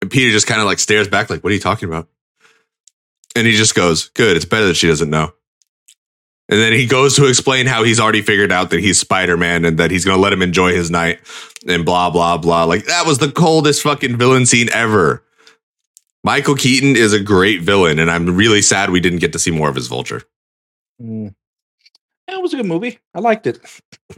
[0.00, 2.08] And Peter just kind of like stares back, like, "What are you talking about?"
[3.34, 5.32] And he just goes, Good, it's better that she doesn't know.
[6.48, 9.64] And then he goes to explain how he's already figured out that he's Spider Man
[9.64, 11.20] and that he's going to let him enjoy his night
[11.66, 12.64] and blah, blah, blah.
[12.64, 15.22] Like, that was the coldest fucking villain scene ever.
[16.24, 19.50] Michael Keaton is a great villain, and I'm really sad we didn't get to see
[19.50, 20.22] more of his vulture.
[21.00, 21.34] Mm.
[22.28, 22.98] Yeah, it was a good movie.
[23.14, 23.58] I liked it.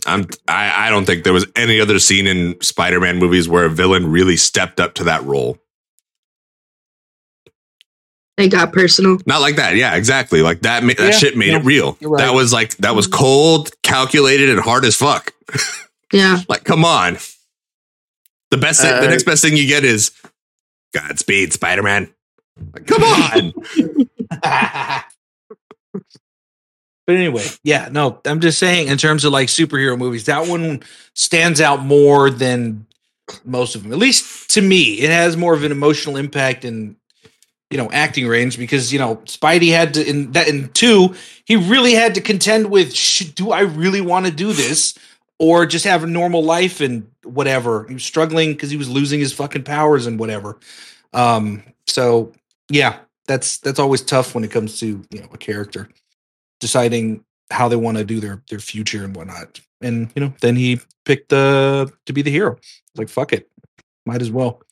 [0.06, 3.64] I'm, I, I don't think there was any other scene in Spider Man movies where
[3.64, 5.58] a villain really stepped up to that role.
[8.36, 9.18] They got personal.
[9.26, 9.76] Not like that.
[9.76, 10.42] Yeah, exactly.
[10.42, 11.96] Like that, ma- that Yeah, shit made yeah, it real.
[12.02, 12.18] right.
[12.18, 15.32] That was like, that was cold, calculated, and hard as fuck.
[16.12, 16.42] Yeah.
[16.48, 17.14] Like, come on.
[18.52, 20.12] The best, thing, the Uh, next best thing you get is
[20.94, 22.08] Godspeed, Spider Man.
[22.72, 23.52] Like, come on.
[27.06, 30.82] but anyway, yeah, no, I'm just saying in terms of like superhero movies, that one
[31.14, 32.86] stands out more than
[33.44, 33.92] most of them.
[33.92, 36.96] At least to me, it has more of an emotional impact and
[37.70, 41.56] you know acting range because you know Spidey had to in that in two he
[41.56, 42.94] really had to contend with
[43.34, 44.96] do I really want to do this
[45.38, 49.20] or just have a normal life and whatever he was struggling because he was losing
[49.20, 50.58] his fucking powers and whatever
[51.12, 52.32] um so
[52.70, 55.88] yeah that's that's always tough when it comes to you know a character
[56.60, 60.56] deciding how they want to do their their future and whatnot and you know then
[60.56, 62.56] he picked the to be the hero
[62.96, 63.50] like fuck it
[64.06, 64.62] might as well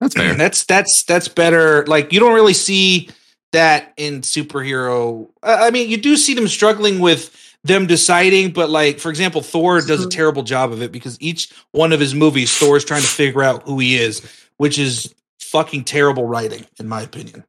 [0.00, 0.34] That's fair.
[0.36, 1.84] that's that's that's better.
[1.86, 3.08] Like you don't really see
[3.52, 5.28] that in superhero.
[5.42, 9.42] I I mean, you do see them struggling with them deciding, but like for example,
[9.42, 10.10] Thor does a Mhm.
[10.10, 13.42] terrible job of it because each one of his movies, Thor is trying to figure
[13.42, 14.22] out who he is,
[14.58, 17.44] which is fucking terrible writing, in my opinion.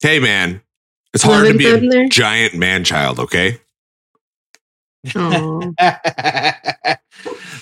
[0.00, 0.62] Hey, man,
[1.12, 2.08] it's hard to be a Thunder?
[2.08, 3.18] giant man child.
[3.20, 3.58] Okay,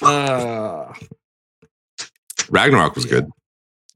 [0.02, 0.92] uh,
[2.48, 3.28] Ragnarok was good.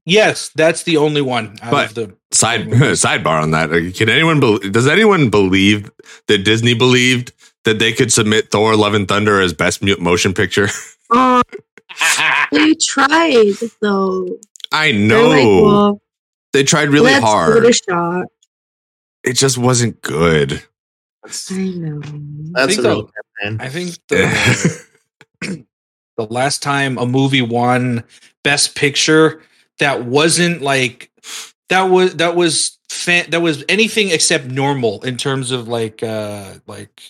[0.05, 2.15] yes, that's the only one out But- of the.
[2.33, 3.71] Side sidebar on that.
[3.71, 4.39] Like, Can anyone?
[4.39, 5.91] Be, does anyone believe
[6.27, 7.33] that Disney believed
[7.65, 10.69] that they could submit Thor: Love and Thunder as best mu- motion picture?
[11.09, 11.41] oh,
[12.51, 14.37] they tried though.
[14.71, 16.01] I know like, well,
[16.53, 17.65] they tried really let's give hard.
[17.65, 18.25] it a shot.
[19.23, 20.63] It just wasn't good.
[21.23, 22.01] I know.
[22.53, 23.09] that's think a real
[23.43, 25.65] the- I think the
[26.17, 28.03] the last time a movie won
[28.43, 29.41] best picture
[29.79, 31.11] that wasn't like
[31.69, 36.53] that was that was fan, that was anything except normal in terms of like uh
[36.67, 37.01] like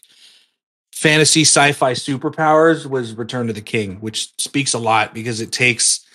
[1.01, 6.05] fantasy sci-fi superpowers was return to the king which speaks a lot because it takes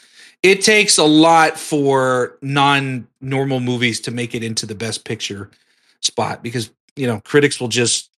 [0.44, 5.50] it takes a lot for non-normal movies to make it into the best picture
[6.02, 8.10] spot because you know critics will just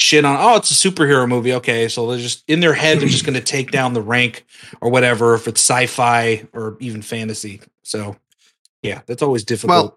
[0.00, 1.54] shit on oh it's a superhero movie.
[1.54, 4.44] Okay so they're just in their head they're just going to take down the rank
[4.80, 7.60] or whatever if it's sci-fi or even fantasy.
[7.84, 8.16] So
[8.82, 9.96] yeah that's always difficult.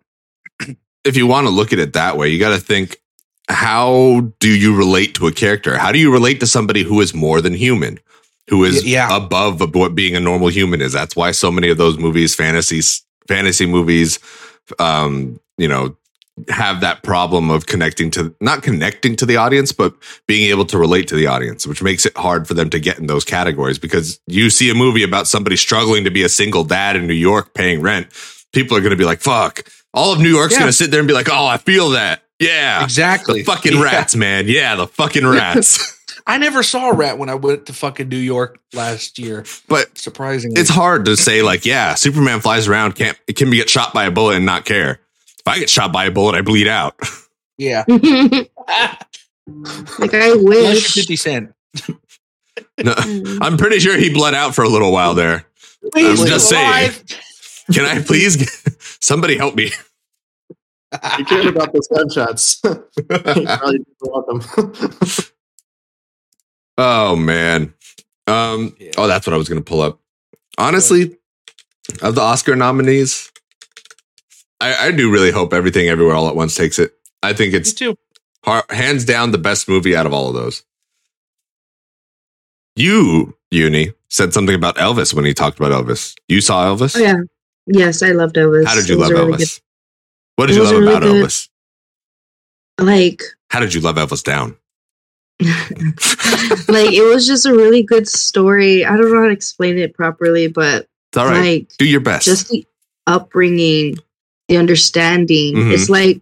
[1.04, 3.01] if you want to look at it that way, you got to think
[3.52, 5.78] how do you relate to a character?
[5.78, 8.00] How do you relate to somebody who is more than human,
[8.50, 9.16] who is yeah.
[9.16, 10.94] above what being a normal human is?
[10.94, 14.20] That's why so many of those movies, fantasies, fantasy movies,
[14.80, 15.96] um, you know,
[16.50, 19.94] have that problem of connecting to not connecting to the audience, but
[20.28, 22.98] being able to relate to the audience, which makes it hard for them to get
[22.98, 26.64] in those categories because you see a movie about somebody struggling to be a single
[26.64, 28.08] dad in New York paying rent.
[28.54, 29.68] People are going to be like, fuck.
[29.94, 30.60] All of New York's Yeah.
[30.60, 32.24] going to sit there and be like, oh, I feel that.
[32.42, 32.84] Yeah.
[32.84, 33.84] exactly The fucking Yeah.
[33.84, 34.48] rats, man.
[34.48, 35.98] Yeah, the fucking rats.
[36.28, 39.98] i never saw a rat when i went to fucking new york last year but
[39.98, 43.72] surprisingly it's hard to say, like, yeah, Superman flies around, can't, it can be get
[43.72, 45.00] shot by a bullet and not care.
[45.40, 46.96] If I get shot by a bullet, I bleed out.
[47.58, 48.52] yeah like
[50.14, 50.94] I wish.
[50.94, 51.54] 50 cent
[52.84, 53.38] No, Mm.
[53.42, 55.46] I'm pretty sure he bled out for a little while there.
[55.94, 56.92] Please I'm be just saying.
[57.74, 58.50] Can I please get,
[59.00, 59.72] somebody help me?
[61.18, 62.60] You cared about those gunshots.
[62.64, 62.72] you
[63.10, 65.08] probably didn't want them.
[66.78, 67.74] Oh man.
[68.28, 68.92] Um Yeah.
[68.98, 70.00] oh that's what I was gonna pull up.
[70.58, 71.18] Honestly,
[72.02, 73.32] of the Oscar nominees,
[74.60, 76.94] I, I do really hope everything everywhere all at once takes it.
[77.22, 77.96] I think it's too.
[78.46, 80.64] har hands down the best movie out of all of those.
[82.76, 86.16] You, Uni, said something about Elvis when he talked about Elvis.
[86.28, 86.96] You saw Elvis?
[86.96, 87.18] Oh yeah.
[87.68, 88.66] Yes, I loved Elvis.
[88.66, 89.62] How did you love really Elvis?
[90.36, 91.50] What did it you love a really about Elvis?
[92.80, 94.58] like How did you love Elvis down?
[95.42, 98.86] like it was just a really good story.
[98.86, 101.62] I don't know how to explain it properly, but It's all right.
[101.62, 102.26] like Do your best.
[102.26, 102.66] just the
[103.08, 103.98] upbringing,
[104.48, 105.56] the understanding.
[105.56, 105.74] Mhm.
[105.74, 106.22] It's like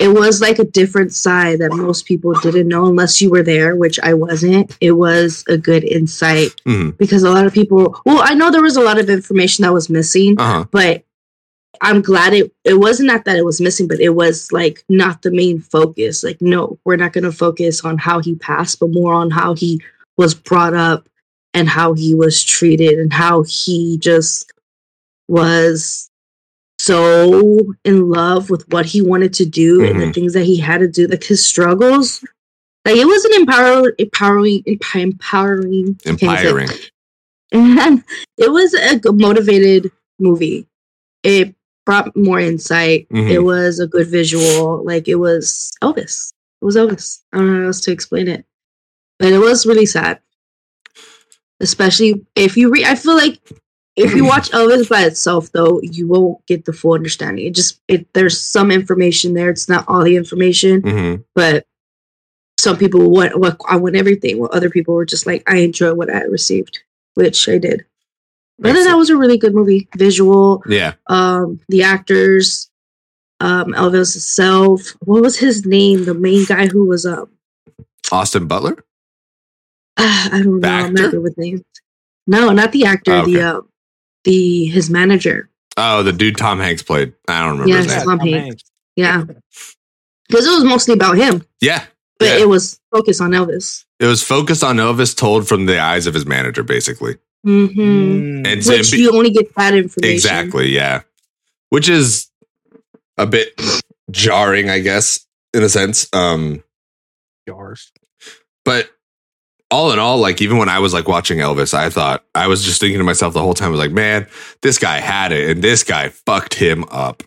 [0.00, 3.76] it was like a different side that most people didn't know unless you were there,
[3.76, 4.76] which I wasn't.
[4.80, 6.98] It was a good insight Mhm.
[6.98, 9.72] because a lot of people well, I know there was a lot of information that
[9.72, 10.64] was missing, uh-huh.
[10.70, 11.04] but
[11.84, 15.22] I'm glad it it wasn't not that it was missing, but it was like not
[15.22, 16.24] the main focus.
[16.24, 19.80] Like, no, we're not gonna focus on how he passed, but more on how he
[20.16, 21.08] was brought up
[21.52, 24.50] and how he was treated and how he just
[25.28, 26.10] was
[26.78, 30.14] so in love with what he wanted to do and the Mhm.
[30.14, 32.24] things that he had to do, like his struggles.
[32.84, 36.06] Like it was an empower, empowering, emp- empowering, it.
[36.06, 36.68] Empowering.
[37.52, 38.04] and
[38.38, 40.66] it was a motivated movie.
[41.22, 41.54] It
[41.86, 43.06] brought more insight.
[43.10, 43.30] Mhm.
[43.30, 44.84] It was a good visual.
[44.84, 46.32] Like it was Elvis.
[46.60, 47.20] It was Elvis.
[47.32, 48.44] I don't know how else to explain it,
[49.18, 50.20] but it was really sad.
[51.60, 53.38] Especially if you read, I feel like
[53.96, 57.46] if you watch Elvis by itself, though, you won't get the full understanding.
[57.46, 59.50] It just it there's some information there.
[59.50, 61.24] It's not all the information, Mhm.
[61.34, 61.66] but
[62.58, 64.38] some people want what I want everything.
[64.38, 66.80] While other people were just like, I enjoy what I received,
[67.14, 67.84] which I did.
[68.58, 69.88] But Makes that was a really good movie.
[69.96, 70.94] Visual, Yeah.
[71.08, 72.70] um, the actors,
[73.40, 74.94] um, Elvis himself.
[75.00, 76.04] What was his name?
[76.04, 77.28] The main guy who was um,
[78.12, 78.76] Austin Butler?
[79.96, 80.74] I don't The know.
[80.86, 81.62] I'm not good with names.
[82.26, 83.12] No, not the actor.
[83.12, 83.42] Oh, The okay.
[83.42, 83.60] uh,
[84.24, 85.50] the his manager.
[85.76, 87.12] Oh, the dude Tom Hanks played.
[87.28, 88.06] I don't remember his Yes.
[88.06, 88.18] name.
[88.18, 88.62] Tom Hanks.
[88.96, 89.24] Yeah,
[90.28, 91.84] because it was mostly about him, Yeah.
[92.20, 92.38] but Yeah.
[92.38, 93.84] it was focused on Elvis.
[93.98, 97.16] It was focused on Elvis told from the eyes of his manager, basically.
[97.44, 98.46] Hmm Mm.
[98.46, 100.14] And Which be- you only get that information.
[100.14, 101.02] exactly, yeah.
[101.70, 102.28] Which is
[103.18, 103.60] a bit
[104.10, 106.08] jarring, I guess, in a sense.
[106.12, 106.62] Um,
[107.46, 107.92] Yours.
[108.64, 108.90] but
[109.70, 112.64] all in all, like even when I was like watching Elvis, I thought I was
[112.64, 114.26] just thinking to myself the whole time, I was like, man,
[114.62, 117.22] this guy had it, and this guy fucked him up.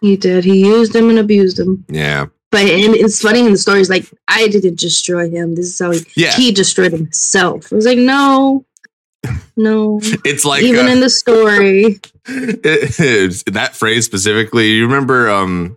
[0.00, 0.44] He did.
[0.44, 1.84] He used him and abused him.
[1.88, 5.54] Yeah, But and it's funny in the stories, like I didn't destroy him.
[5.56, 6.32] This is how he yeah.
[6.32, 7.72] he destroyed himself.
[7.72, 8.64] I was like, no,
[9.56, 10.00] no.
[10.24, 14.70] It's like Even uh, in the story, that phrase specifically.
[14.72, 15.76] You remember um,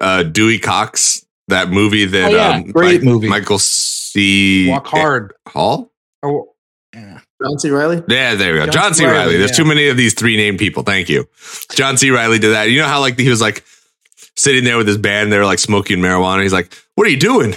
[0.00, 2.48] uh, Dewey Cox, that movie that Oh, yeah.
[2.56, 3.28] um, Great movie.
[3.28, 4.68] Michael C.
[4.68, 5.32] Walk hard.
[5.48, 5.90] Hall.
[6.22, 6.54] Oh,
[6.94, 7.20] yeah.
[7.42, 7.70] John C.
[7.70, 8.02] Reilly.
[8.08, 8.64] Yeah, there we go.
[8.66, 9.04] John, John C.
[9.04, 9.06] C.
[9.06, 9.36] Reilly.
[9.36, 9.56] There's yeah.
[9.56, 10.82] too many of these three named people.
[10.82, 11.28] Thank you.
[11.74, 12.10] John C.
[12.10, 12.70] Reilly did that.
[12.70, 13.62] You know how like he was like
[14.36, 16.42] sitting there with his band, they were like smoking marijuana.
[16.42, 17.54] He's like, "What are you doing?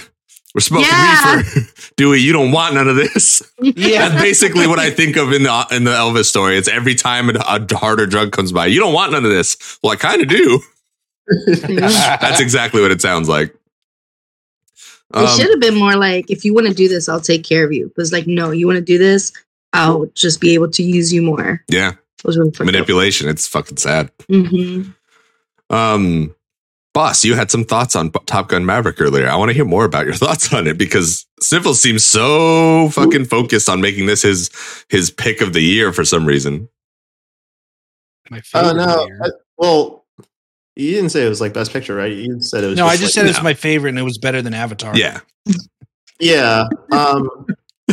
[0.54, 1.36] We're smoking Yeah.
[1.36, 1.60] reefer,
[2.00, 2.18] Dewey.
[2.20, 4.08] You don't want none of this." Yeah.
[4.08, 6.56] That's basically what I think of in the in the Elvis story.
[6.56, 9.78] It's every time a, a harder drug comes by, you don't want none of this.
[9.82, 10.60] Well, I kind of do.
[11.68, 13.50] That's exactly what it sounds like.
[13.50, 17.44] it Um, should have been more like, if you want to do this, I'll take
[17.44, 17.86] care of you.
[17.86, 19.32] It was like, no, you want to do this,
[19.72, 21.62] I'll just be able to use you more.
[21.68, 22.60] yeah, It was really up.
[22.60, 23.28] manipulation.
[23.28, 24.10] It's fucking sad.
[24.28, 24.94] Mhm.
[25.68, 26.34] Um,
[26.94, 29.28] boss, you had some thoughts on Top Gun Maverick earlier.
[29.28, 33.26] I want to hear more about your thoughts on it because Sniffles seems so fucking
[33.26, 34.50] focused on making this his
[34.88, 36.68] his pick of the year for some reason.
[38.30, 38.70] My favorite.
[38.70, 39.08] Oh no.
[39.24, 40.04] I- well,
[40.76, 42.12] you didn't say it was like best picture, right?
[42.12, 42.76] You said it was.
[42.78, 43.44] no, I just like- said it's no.
[43.44, 44.96] my favorite, and it was better than Avatar.
[44.96, 45.20] Yeah,
[46.18, 46.66] Yeah.
[46.92, 47.28] Um,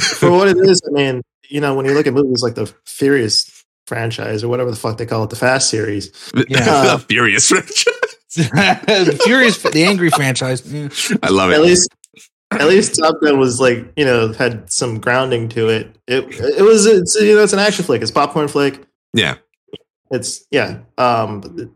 [0.01, 2.71] for what it is, I mean, you know, when you look at movies like the
[2.86, 6.12] Furious franchise or whatever the fuck they call it, the Fast series.
[6.49, 6.95] Yeah.
[6.95, 8.07] the Furious franchise.
[8.36, 10.62] the Furious, the angry franchise.
[10.62, 11.20] Mm.
[11.24, 11.56] I love it.
[11.56, 11.90] At least,
[12.52, 15.96] at least Top Gun was like, you know, had some grounding to it.
[16.08, 18.02] It, it was, it's, you know, it's an action flick.
[18.02, 18.84] It's popcorn flick.
[19.13, 19.36] Yeah,
[20.12, 20.80] It's yeah.
[20.98, 21.76] Um,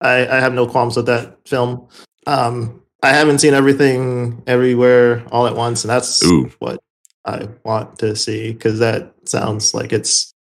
[0.00, 1.88] I I have no qualms with that film.
[2.26, 6.80] Um, I haven't seen everything everywhere all at once, and that's ooh, what
[7.24, 10.32] I want to see because that sounds like it's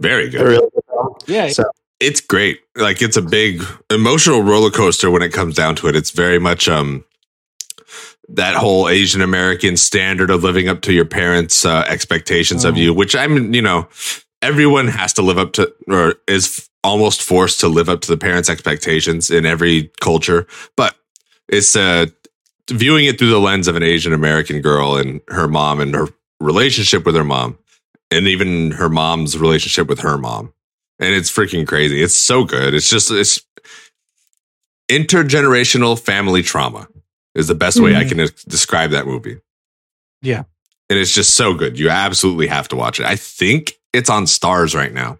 [0.00, 0.40] very good.
[0.40, 1.14] really good film.
[1.26, 1.64] Yeah, So
[2.00, 2.60] It's great.
[2.76, 5.96] Like it's a big emotional roller coaster when it comes down to it.
[5.96, 7.04] It's very much um
[8.28, 12.78] that whole Asian American standard of living up to your parents' uh, expectations of Oh.
[12.78, 13.86] you, which I'm, you know,
[14.42, 18.16] everyone has to live up to or is almost forced to live up to the
[18.16, 20.46] parents' expectations in every culture.
[20.76, 20.96] But
[21.48, 22.06] it's uh
[22.70, 26.08] viewing it through the lens of an Asian American girl and her mom and her
[26.40, 27.56] relationship with her mom,
[28.10, 30.52] and even her mom's relationship with her mom.
[30.98, 32.02] And it's freaking crazy.
[32.02, 32.72] It's so good.
[32.74, 33.40] It's just it's
[34.90, 36.88] intergenerational family trauma
[37.34, 38.08] is the best way I Mhm.
[38.08, 39.38] can describe that movie.
[40.22, 40.44] Yeah.
[40.88, 41.78] And it's just so good.
[41.78, 43.06] You absolutely have to watch it.
[43.06, 45.18] I think it's on Starz right now.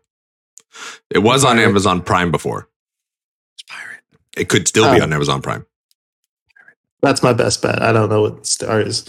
[1.11, 2.69] It was on Amazon Prime before.
[3.55, 4.01] It's pirate.
[4.37, 5.03] It could still be Oh.
[5.05, 5.67] on Amazon Prime.
[7.03, 7.81] that's my best bet.
[7.83, 9.05] I don't know what Star is.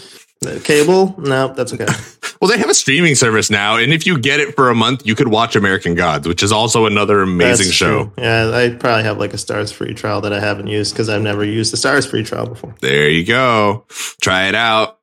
[0.62, 1.16] Cable?
[1.18, 1.86] No, that's okay.
[2.40, 5.04] Well, they have a streaming service now, and if you get it for a month,
[5.06, 8.04] you could watch American Gods, which is also another amazing That's show.
[8.04, 8.12] true.
[8.18, 11.22] Yeah, I probably have like a Starz free trial that I haven't used because I've
[11.22, 12.74] never used the Starz free trial before.
[12.80, 13.86] There you go.
[14.20, 14.98] Try it out.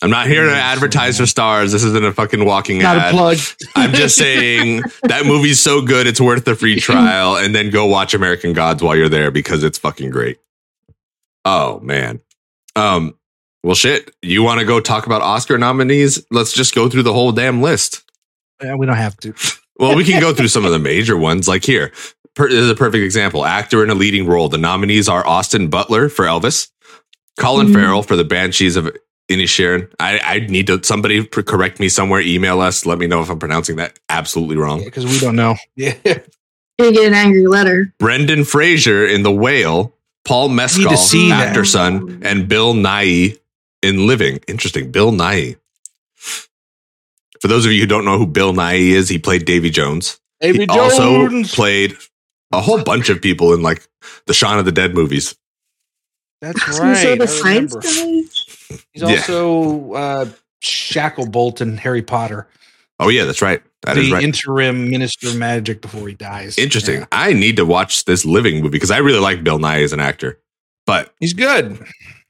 [0.00, 1.72] I'm not here to advertise for Starz.
[1.72, 3.12] This isn't a fucking walking Not ad.
[3.12, 3.38] a plug.
[3.74, 7.84] I'm just saying that movie's so good, it's worth the free trial, and then go
[7.86, 10.38] watch American Gods while you're there because it's fucking great.
[11.44, 12.20] Oh man.
[12.76, 13.17] Um.
[13.64, 14.14] Well, shit.
[14.22, 16.24] You want to go talk about Oscar nominees?
[16.30, 18.02] Let's just go through the whole damn list.
[18.62, 19.34] Yeah, we don't have to.
[19.80, 21.46] Well, we can go through some of the major ones.
[21.46, 21.92] Like here,
[22.34, 23.44] per, this is a perfect example.
[23.44, 24.48] Actor in a leading role.
[24.48, 26.68] The nominees are Austin Butler for Elvis,
[27.38, 27.74] Colin Mhm.
[27.74, 28.90] Farrell for The Banshees of
[29.30, 29.88] Inisherin.
[30.00, 32.20] I, I need to somebody pr- correct me somewhere.
[32.20, 32.86] Email us.
[32.86, 34.82] Let me know if I'm pronouncing that absolutely wrong.
[34.82, 35.54] Because we don't know.
[35.76, 35.94] Yeah.
[36.04, 37.94] Gonna get an angry letter.
[38.00, 39.94] Brendan Fraser in The Whale,
[40.24, 41.50] Paul Mescal, see that.
[41.50, 43.36] actor son, and Bill Nye
[43.82, 44.40] in Living.
[44.48, 44.90] Interesting.
[44.90, 45.56] Bill Nye.
[47.40, 50.20] For those of you who don't know who Bill Nye is, he played Davy Jones.
[50.40, 51.96] Davy he also played
[52.52, 53.86] a whole bunch of people in like
[54.26, 55.36] the Shaun of the Dead movies.
[56.40, 57.18] That's I was say right.
[57.18, 58.76] the I science guy.
[58.92, 59.08] He's Yeah.
[59.08, 60.30] also uh,
[60.62, 62.48] Shacklebolt in Harry Potter.
[63.00, 63.62] Oh yeah, that's right.
[63.82, 64.24] That is the right.
[64.24, 66.58] interim minister of magic before he dies.
[66.58, 67.00] Interesting.
[67.00, 67.06] Yeah.
[67.12, 70.00] I need to watch this Living movie because I really like Bill Nye as an
[70.00, 70.40] actor.
[70.86, 71.78] But He's good.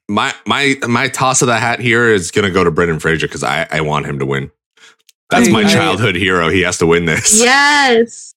[0.09, 3.45] My my my toss of the hat here is gonna go to Brendan Fraser because
[3.45, 4.51] I I want him to win.
[5.31, 6.49] That's my I- childhood hero.
[6.49, 7.39] He has to win this.
[7.39, 8.35] Yes.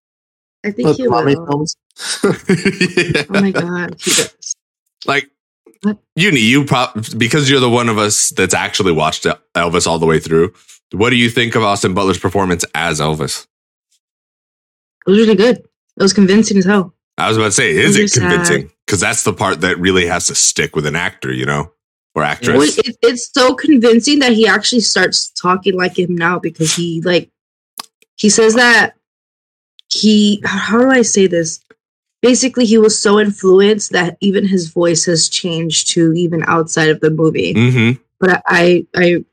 [0.65, 1.28] I think With he will.
[1.30, 1.36] Yeah.
[3.30, 4.53] Oh my god, he does.
[5.05, 5.30] Like
[5.82, 5.97] What?
[6.15, 10.05] Uni, you pro- because you're the one of us that's actually watched Elvis all the
[10.05, 10.53] way through.
[10.93, 13.47] What do you think of Austin Butler's performance as Elvis?
[15.07, 15.57] It was really good.
[15.57, 15.67] It
[16.03, 16.93] was convincing as hell.
[17.22, 18.72] I was about to say, is it convincing?
[18.86, 21.72] Because that's the part that really has to stick with an actor, you know,
[22.15, 22.57] or actress.
[22.57, 27.01] Well, it, it's so convincing that he actually starts talking like him now because he
[27.01, 27.30] like
[28.15, 28.95] he says that
[29.89, 31.59] he how do I say this?
[32.22, 36.99] Basically, he was so influenced that even his voice has changed to even outside of
[36.99, 37.53] the movie.
[37.53, 38.01] mm-hmm.
[38.19, 39.26] But I, I,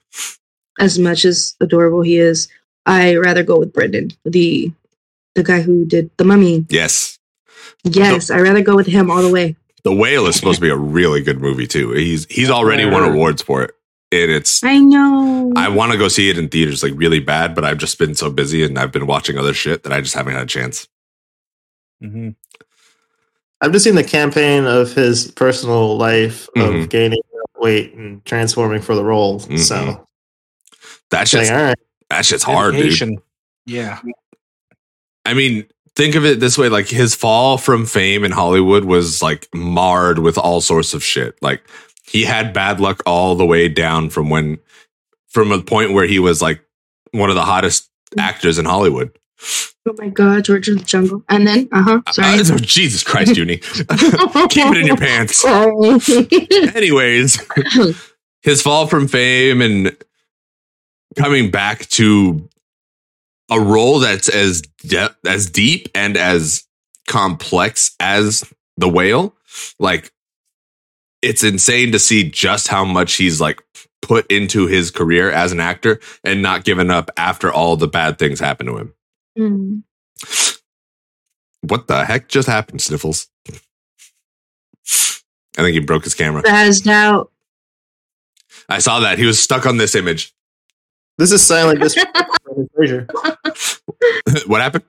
[0.81, 2.49] as much as adorable he is,
[2.87, 4.73] I rather go with Brendan, the
[5.35, 6.65] the guy who did the Mummy.
[6.71, 7.18] Yes,
[7.85, 9.57] Yes, I'd rather go with him all the way.
[9.85, 11.93] The Whale is supposed to be a really good movie too.
[11.93, 13.71] He's he's already won awards for it,
[14.13, 14.63] and it's.
[14.65, 15.53] I know.
[15.57, 18.15] I want to go see it in theaters like really bad, but I've just been
[18.15, 20.89] so busy and I've been watching other shit that I just haven't had a chance.
[22.03, 22.35] Mhm.
[23.61, 26.83] I've just seen the campaign of his personal life Mhm.
[26.83, 27.21] of gaining
[27.57, 29.41] weight and transforming for the role.
[29.41, 29.59] Mhm.
[29.59, 30.07] So
[31.11, 31.79] That it's like, shit's all right,
[32.11, 33.19] that shit's hard, dude.
[33.67, 34.01] Yeah.
[35.25, 35.67] I mean,
[35.99, 40.21] think of it this way: like his fall from fame in Hollywood was like marred
[40.21, 41.37] with all sorts of shit.
[41.43, 41.63] Like
[42.05, 44.59] he had bad luck all the way down from when,
[45.27, 46.65] from a point where he was like
[47.11, 49.11] one of the hottest actors in Hollywood.
[49.87, 51.25] oh my god, George of the Jungle.
[51.29, 52.01] And then, uh huh.
[52.13, 52.39] Sorry.
[52.39, 53.57] Uh, Jesus Christ, Uni.
[53.57, 55.45] Keep it in your pants.
[55.47, 56.01] Oh.
[56.77, 57.45] Anyways,
[58.43, 59.97] his fall from fame and
[61.17, 62.49] coming back to
[63.51, 66.65] a role that's as de- as deep and as
[67.07, 68.45] complex as
[68.77, 69.35] the whale.
[69.79, 70.13] Like
[71.23, 73.63] it's insane to see just how much he's like
[74.03, 78.19] put into his career as an actor and not given up after all the bad
[78.19, 78.95] things happen to him.
[79.39, 79.83] Mm.
[81.63, 83.29] what the heck just happened sniffles?
[85.57, 86.43] I think he broke his camera.
[86.43, 87.33] Spazzed out.
[88.69, 89.19] i saw that.
[89.19, 90.33] He was stuck on this image
[91.19, 93.07] this is silent disrespect for Brendan Fraser.
[94.47, 94.85] what happened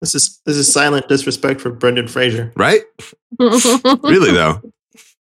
[0.00, 2.52] This is this is silent disrespect for Brendan Fraser.
[2.56, 2.82] right
[3.38, 4.60] really though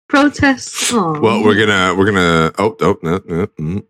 [0.09, 0.91] Protests.
[0.91, 1.19] Aw.
[1.19, 3.84] Well, we're gonna we're gonna oh oh no, no mm.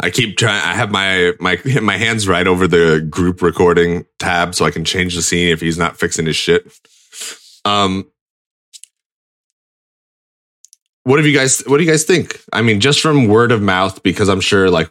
[0.00, 0.62] I keep trying.
[0.62, 4.84] I have my my my hands right over the group recording tab, so I can
[4.84, 6.72] change the scene if he's not fixing his shit.
[7.66, 8.10] Um,
[11.06, 11.60] what have you guys?
[11.66, 12.40] What do you guys think?
[12.52, 14.90] I mean, just from word of mouth, because I'm sure, like,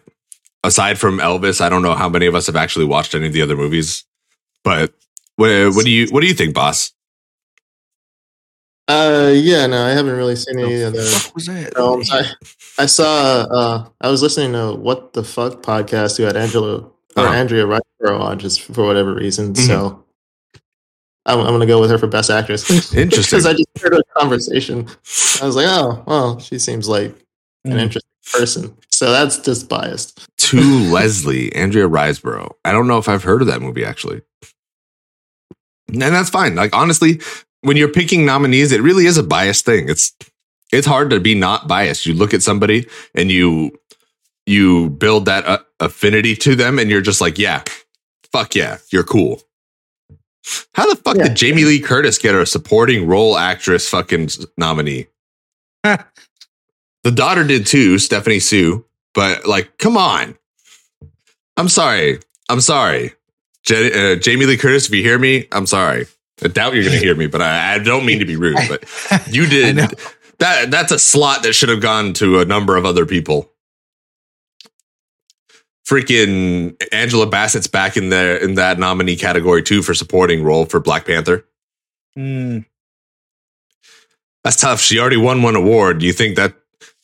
[0.63, 3.33] aside from Elvis, I don't know how many of us have actually watched any of
[3.33, 4.05] the other movies.
[4.63, 4.93] But
[5.35, 6.93] what what do you what do you think, boss?
[8.87, 11.73] Uh, yeah, no, I haven't really seen any of the the was that?
[11.73, 12.09] films.
[12.11, 12.23] I,
[12.77, 13.41] I saw.
[13.49, 17.33] Uh, I was listening to what the fuck podcast who had Angela or Uh-huh.
[17.33, 19.53] Andrea Riseborough on just for whatever reason.
[19.53, 19.67] Mhm.
[19.67, 20.04] So
[21.25, 22.69] I'm, I'm gonna go with her for best actress.
[22.93, 23.37] Interesting.
[23.39, 24.87] because I just heard a conversation.
[25.41, 27.15] I was like, oh, well, she seems like
[27.65, 27.79] an Mm.
[27.81, 28.77] interesting person.
[28.91, 30.27] So that's just biased.
[30.37, 30.59] to
[30.91, 32.51] Leslie, Andrea Riseborough.
[32.63, 34.21] I don't know if I've heard of that movie actually.
[35.89, 36.55] And that's fine.
[36.55, 37.21] Like honestly,
[37.61, 39.89] when you're picking nominees, it really is a biased thing.
[39.89, 40.13] It's
[40.71, 42.05] it's hard to be not biased.
[42.05, 43.71] You look at somebody and you
[44.45, 47.63] you build that uh, affinity to them and you're just like, yeah,
[48.31, 49.41] fuck yeah, you're cool.
[50.73, 51.27] How the fuck Yeah.
[51.29, 55.07] did Jamie Lee Curtis get a supporting role actress fucking nominee?
[55.83, 58.83] the daughter did too, Stephanie Hsu,
[59.13, 60.35] but like, come on.
[61.57, 62.19] I'm sorry.
[62.49, 63.13] I'm sorry.
[63.69, 66.05] Ja- uh, Jamie Lee Curtis, if you hear me, I'm sorry.
[66.43, 68.57] I doubt you're going to hear me, but I, I don't mean to be rude,
[68.67, 68.83] but
[69.31, 69.77] you did
[70.39, 70.69] that.
[70.69, 73.49] That's a slot that should have gone to a number of other people.
[75.87, 80.79] Freaking Angela Bassett's back in there in that nominee category too for supporting role for
[80.79, 81.45] Black Panther.
[82.17, 82.65] Mm.
[84.43, 84.81] That's tough.
[84.81, 85.99] She already won one award.
[85.99, 86.55] Do you think that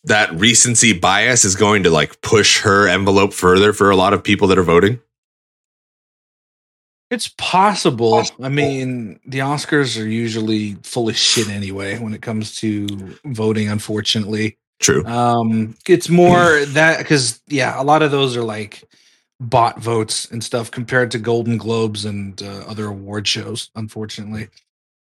[0.03, 4.23] that recency bias is going to like push her envelope further for a lot of
[4.23, 4.99] people that are voting?
[7.11, 8.23] It's possible.
[8.41, 12.87] I mean, the Oscars are usually full of shit anyway when it comes to
[13.25, 14.57] voting, unfortunately.
[14.81, 15.05] True.
[15.05, 18.83] Um, it's more that because yeah, a lot of those are like
[19.39, 24.49] bot votes and stuff compared to Golden Globes and uh, other award shows, unfortunately.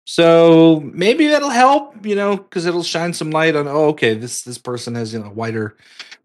[0.05, 3.67] So maybe that'll help, you know, because it'll shine some light on.
[3.67, 5.75] Oh, okay, this this person has you know wider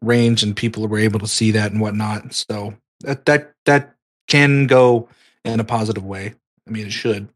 [0.03, 2.35] range, and people were able to see that and whatnot.
[2.35, 3.95] So that that that
[4.29, 5.09] can go
[5.47, 6.35] in a positive way.
[6.69, 7.29] I mean, it should.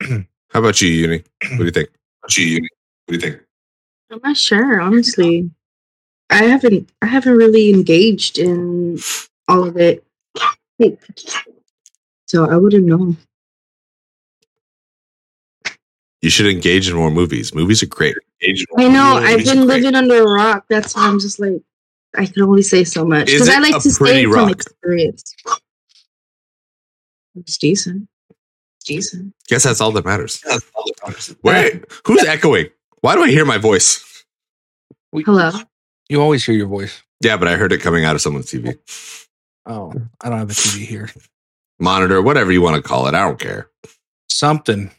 [0.00, 1.22] How about you, Uni?
[1.50, 1.88] What do you think?
[2.22, 2.68] How about you, Uni?
[3.06, 3.42] What do you think?
[4.10, 5.50] I'm not sure, honestly.
[6.30, 8.98] I haven't I haven't really engaged in
[9.48, 10.04] all of it.
[12.26, 13.16] So I wouldn't know.
[16.22, 17.54] You should engage in more movies.
[17.54, 18.16] Movies are great.
[18.40, 20.64] Engage I know, I've been living under a rock.
[20.70, 21.60] That's why I'm just like
[22.16, 23.26] I can only say so much.
[23.26, 24.44] Because I like a to stay say rock?
[24.44, 25.34] from experience.
[27.36, 28.08] It's decent.
[28.76, 29.34] It's decent.
[29.48, 30.42] Guess that's all that matters.
[31.42, 32.70] Wait, who's echoing?
[33.04, 34.24] Why do I hear my voice?
[35.12, 35.50] Hello.
[36.08, 37.02] You always hear your voice.
[37.20, 38.78] Yeah, but I heard it coming out of someone's TV.
[39.66, 39.92] Oh,
[40.22, 41.10] I don't have a TV here.
[41.78, 43.12] Monitor, whatever you want to call it.
[43.14, 43.68] I don't care.
[44.30, 44.90] Something.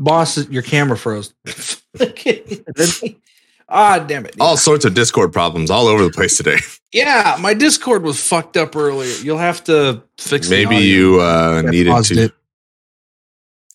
[0.00, 1.32] Boss, your camera froze.
[3.68, 4.34] ah, damn it.
[4.40, 6.58] All sorts of Discord problems all over the place today.
[6.92, 9.14] Yeah, my Discord was fucked up earlier.
[9.22, 10.48] You'll have to fix.
[10.48, 10.88] the Maybe audio.
[10.88, 12.20] you uh, needed to.
[12.24, 12.32] it.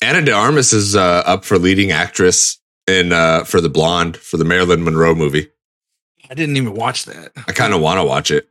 [0.03, 4.37] Ana de Armas is uh, up for leading actress in uh, for the Blonde for
[4.37, 5.49] the Marilyn Monroe movie.
[6.29, 7.31] I didn't even watch that.
[7.47, 8.49] I kind of want to watch it.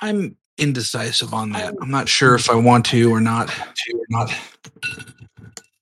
[0.00, 1.74] I'm indecisive on that.
[1.80, 3.48] I'm not sure if I want to or not.
[3.48, 4.34] To or not.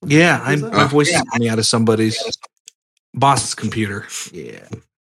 [0.05, 2.21] Yeah, I'm, my voice is coming out of somebody's
[3.13, 4.05] boss's computer.
[4.31, 4.67] Yeah.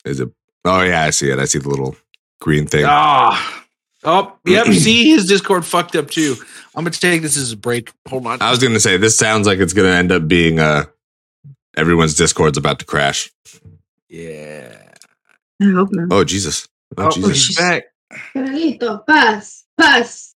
[0.04, 0.30] Is it?
[0.64, 1.38] Oh yeah, I see it.
[1.38, 1.96] I see the little
[2.40, 2.84] green thing.
[2.86, 3.64] Ah.
[4.04, 4.66] Oh, yep.
[4.72, 6.36] See, his Discord fucked up too.
[6.74, 7.92] I'm gonna take this as a break.
[8.08, 8.40] Hold on.
[8.42, 10.84] I was going to say this sounds like it's going to end up being uh
[11.76, 13.30] everyone's Discord's about to crash.
[14.08, 14.74] yeah.
[15.60, 16.08] I hope not.
[16.16, 16.68] Oh Jesus!
[16.96, 17.46] Oh, Oh, Jesus!
[17.48, 17.84] he's back.
[18.34, 20.34] Carlito, paz, paz.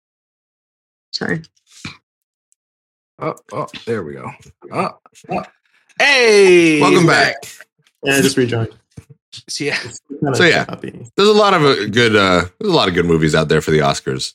[1.13, 1.43] Sorry.
[3.19, 4.31] Oh, oh, there we go.
[4.73, 4.99] Oh,
[5.31, 5.43] oh.
[5.99, 7.35] Hey, Welcome back.
[8.03, 8.75] Yeah, I just rejoined.
[9.59, 9.79] Yeah.
[10.09, 10.65] Kinda So, yeah.
[11.17, 12.17] There's a lot of uh, good.
[12.17, 14.33] uh There's a lot of good movies out there for the Oscars.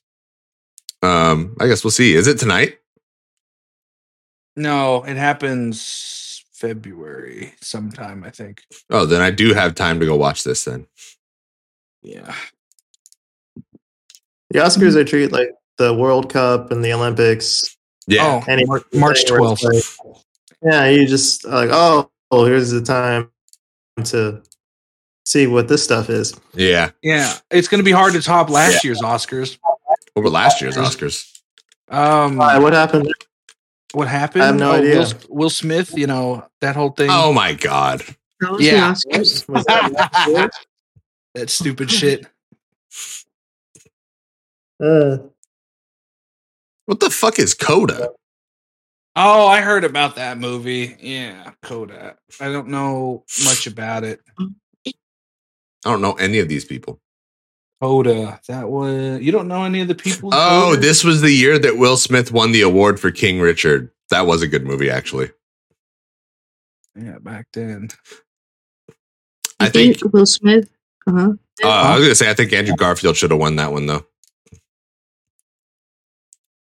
[1.05, 2.15] Um, I guess we'll see.
[2.15, 2.79] Is it tonight?
[4.55, 8.63] No, it happens February sometime, I think.
[8.89, 10.63] Oh, then I do have time to go watch this.
[10.65, 10.87] Then
[12.01, 12.33] Yeah.
[14.51, 17.75] The Oscars are treated like the World Cup and the Olympics.
[18.07, 19.99] yeah, Oh, Any- Mar- March anything where it's 12th.
[20.05, 20.15] like-
[20.61, 23.29] yeah, you just like, oh, oh, here's the time
[24.05, 24.41] to
[25.25, 26.33] see what this stuff is.
[26.53, 26.91] yeah.
[27.01, 29.57] Yeah, it's going to be hard to top last year's Oscars.
[30.15, 31.39] Over last year's Oscars.
[31.89, 32.57] Um, Why?
[32.57, 33.11] What happened?
[33.93, 34.43] what happened?
[34.43, 34.99] I have no Oh, idea.
[34.99, 37.09] Will, Will Smith, you know that whole thing.
[37.11, 38.01] Oh my God!
[38.39, 38.91] That Yeah.
[38.93, 39.47] Oscars.
[39.49, 40.51] Was that
[41.33, 42.25] that stupid shit.
[44.81, 45.17] Uh,
[46.85, 48.09] What the fuck is Coda?
[49.17, 50.97] Oh, I heard about that movie.
[50.99, 52.17] Yeah, Kodak.
[52.41, 54.19] I don't know much about it.
[54.37, 54.91] I
[55.83, 56.99] don't know any of these people.
[57.81, 58.39] Coda.
[58.47, 59.21] That was.
[59.21, 60.29] You don't know any of the people.
[60.33, 60.81] Oh, Coda?
[60.81, 63.91] this was the year that Will Smith won the award for King Richard.
[64.09, 65.31] That was a good movie, actually.
[66.95, 67.89] Yeah, back then.
[69.59, 70.13] I I think think.
[70.13, 70.69] Will Smith.
[71.07, 71.33] Uh-huh.
[71.63, 74.05] Uh, I was gonna say I think Andrew Garfield should have won that one though.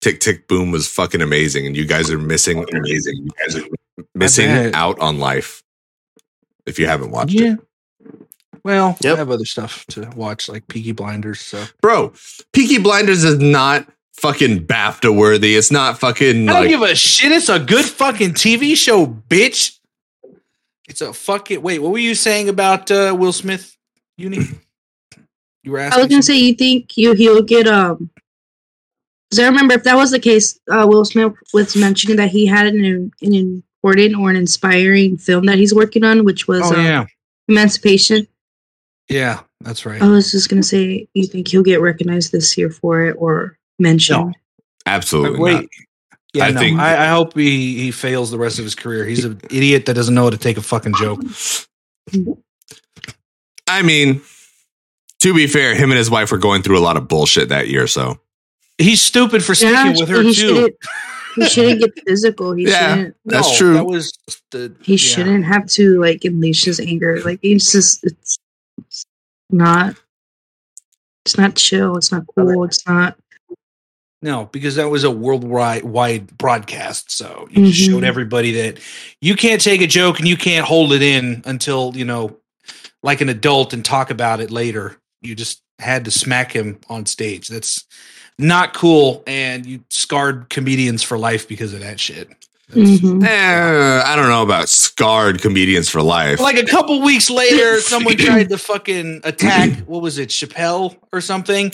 [0.00, 3.14] Tick Tick Boom was fucking amazing, and you guys are missing amazing.
[3.16, 3.66] You guys are
[4.14, 5.62] missing out on life
[6.66, 7.52] if you haven't watched Yeah.
[7.54, 7.60] it,
[8.64, 9.14] Well, Yep.
[9.14, 11.40] I have other stuff to watch, like Peaky Blinders.
[11.40, 12.12] So bro.
[12.52, 15.56] Peaky Blinders is not fucking BAFTA worthy.
[15.56, 17.32] It's not fucking I don't like give a shit.
[17.32, 19.78] It's a good fucking TV show, bitch.
[20.88, 21.62] It's a fucking.
[21.62, 23.76] Wait, what were you saying about uh, Will Smith?
[24.16, 24.38] Uni.
[25.64, 25.96] You were asking.
[26.00, 26.36] I was gonna something?
[26.36, 28.10] say you think you he'll get um.
[29.30, 32.46] Because I remember if that was the case, uh, Will Smith was mentioning that he
[32.46, 36.74] had an an important or an inspiring film that he's working on, which was Oh
[36.74, 37.06] uh, yeah,
[37.46, 38.26] Emancipation.
[39.12, 40.00] Yeah, that's right.
[40.02, 43.58] I was just gonna say, you think he'll get recognized this year for it or
[43.78, 44.34] mentioned?
[44.86, 45.54] absolutely Wait.
[45.54, 45.64] not.
[46.34, 46.60] Yeah, I no.
[46.60, 49.04] think- I, I hope he, he fails the rest of his career.
[49.04, 51.20] He's an idiot that doesn't know how to take a fucking joke.
[53.68, 54.20] I mean,
[55.20, 57.68] to be fair, him and his wife were going through a lot of bullshit that
[57.68, 58.18] year, so
[58.78, 60.48] He's stupid for sticking with her he too.
[60.48, 60.74] shouldn't.
[61.36, 62.52] He shouldn't get physical.
[62.54, 62.94] He Yeah.
[62.96, 63.16] shouldn't.
[63.26, 63.74] That's true.
[63.74, 64.12] That was
[64.50, 64.74] the.
[64.82, 64.96] He yeah.
[64.96, 67.20] shouldn't have to like unleash his anger.
[67.22, 68.38] Like it's just it's, it's
[69.52, 69.96] not.
[71.24, 71.96] It's not chill.
[71.96, 72.64] It's not cool.
[72.64, 73.16] It's not.
[74.22, 77.10] No, because that was a worldwide wide broadcast.
[77.10, 77.90] So you just Mhm.
[77.90, 78.78] showed everybody that
[79.20, 82.38] you can't take a joke and you can't hold it in until, you know,
[83.02, 84.96] like an adult and talk about it later.
[85.22, 87.48] You just had to smack him on stage.
[87.48, 87.84] That's
[88.38, 89.24] not cool.
[89.26, 92.30] And you scarred comedians for life because of that shit.
[92.72, 93.24] Mhm.
[93.24, 96.40] Eh, I don't know about scarred comedians for life.
[96.40, 99.80] Like a couple weeks later, someone tried to fucking attack.
[99.80, 101.72] What was it, Chappelle or something?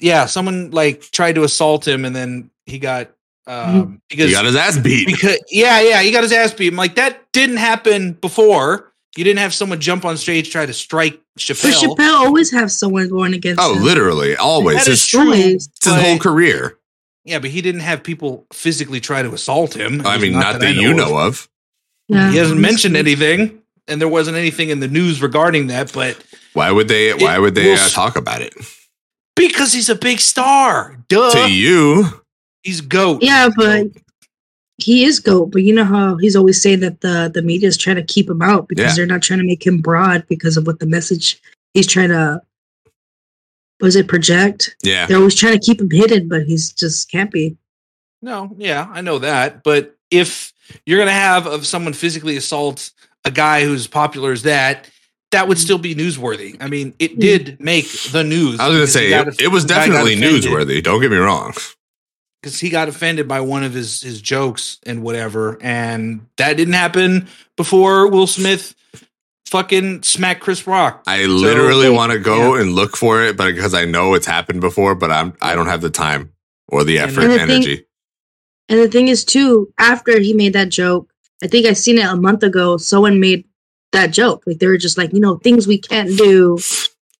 [0.00, 3.10] Yeah, someone like tried to assault him, and then he got
[3.48, 5.06] um, because he got his ass beat.
[5.06, 6.68] because yeah, yeah, he got his ass beat.
[6.72, 8.92] I'm like that didn't happen before.
[9.16, 11.62] You didn't have someone jump on stage try to strike Chappelle.
[11.62, 11.96] But Chappelle.
[11.96, 13.82] Chappelle always have someone going against Oh, him.
[13.82, 14.76] literally, always.
[14.84, 15.20] That is His, true.
[15.22, 15.66] Always.
[15.68, 16.76] it's his whole career.
[17.26, 20.06] Yeah, but he didn't have people physically try to assault him.
[20.06, 21.48] I mean, least not that you know of.
[22.08, 22.30] Yeah.
[22.30, 25.92] He hasn't mentioned anything, and there wasn't anything in the news regarding that.
[25.92, 26.22] But
[26.52, 27.12] Why would they?
[27.14, 28.54] Why would they will uh, talk about it?
[29.34, 32.06] because he's a big star, duh, to you,
[32.62, 33.22] he's goat.
[33.24, 33.88] Yeah, but
[34.78, 35.46] he is goat.
[35.50, 38.30] But you know how he's always saying that the the media is trying to keep
[38.30, 38.94] him out because Yeah.
[38.94, 41.40] they're not trying to make him broad because of what the message
[41.74, 42.40] he's trying to.
[43.80, 44.76] Was it project?
[44.82, 45.06] yeah.
[45.06, 47.56] They're always trying to keep him hidden, but he's just can't be.
[48.22, 49.62] No, yeah, I know that.
[49.62, 50.52] But if
[50.84, 52.90] you're gonna have of someone physically assault
[53.24, 54.90] a guy who's popular as that,
[55.32, 56.56] that would still be newsworthy.
[56.60, 57.20] I mean, it hmm.
[57.20, 58.58] did make the news.
[58.60, 60.82] I was gonna say it, it was definitely newsworthy.
[60.82, 61.52] Don't get me wrong.
[62.40, 66.74] because he got offended by one of his his jokes and whatever, and that didn't
[66.74, 68.74] happen before Will Smith
[69.50, 71.02] fucking smack Chris Rock.
[71.06, 74.26] I literally So- want to go and look for it, but because I know it's
[74.26, 76.32] happened before, but I'm I don't have the time
[76.68, 77.82] or the And effort, the thing- energy.
[78.68, 81.08] And the thing is, too, after he made that joke,
[81.42, 82.76] I think I seen it a month ago.
[82.78, 83.44] Someone made
[83.92, 84.42] that joke.
[84.46, 86.58] Like they were just like, you know, things we can't do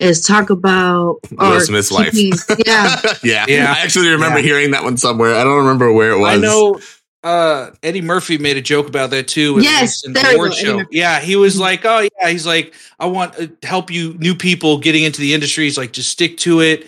[0.01, 2.11] is talk about Will Smith's wife.
[2.13, 3.75] keeping- Yeah, yeah, Yeah.
[3.77, 4.45] I actually remember Yeah.
[4.47, 5.37] hearing that one somewhere.
[5.37, 6.33] I don't remember where it was.
[6.37, 6.81] I know
[7.27, 9.59] uh, Eddie Murphy made a joke about that too.
[9.61, 10.83] Yes, there we award show.
[10.93, 14.79] Yeah, he was like, "Oh yeah," he's like, "I want to help you, new people
[14.79, 16.87] getting into the industry." He's like, "Just stick to it,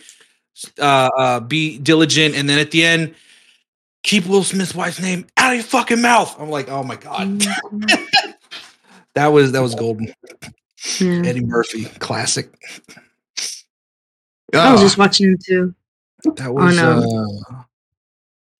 [0.78, 3.14] uh, uh, be diligent," and then at the end,
[4.04, 6.34] keep Will Smith's wife's name out of your fucking mouth.
[6.40, 7.40] I'm like, "Oh my god,
[9.14, 10.14] that was that was golden."
[11.00, 11.22] yeah.
[11.24, 12.48] Eddie Murphy, classic.
[14.54, 15.74] I was Oh, just watching too.
[16.36, 17.42] That was no.
[17.50, 17.62] uh,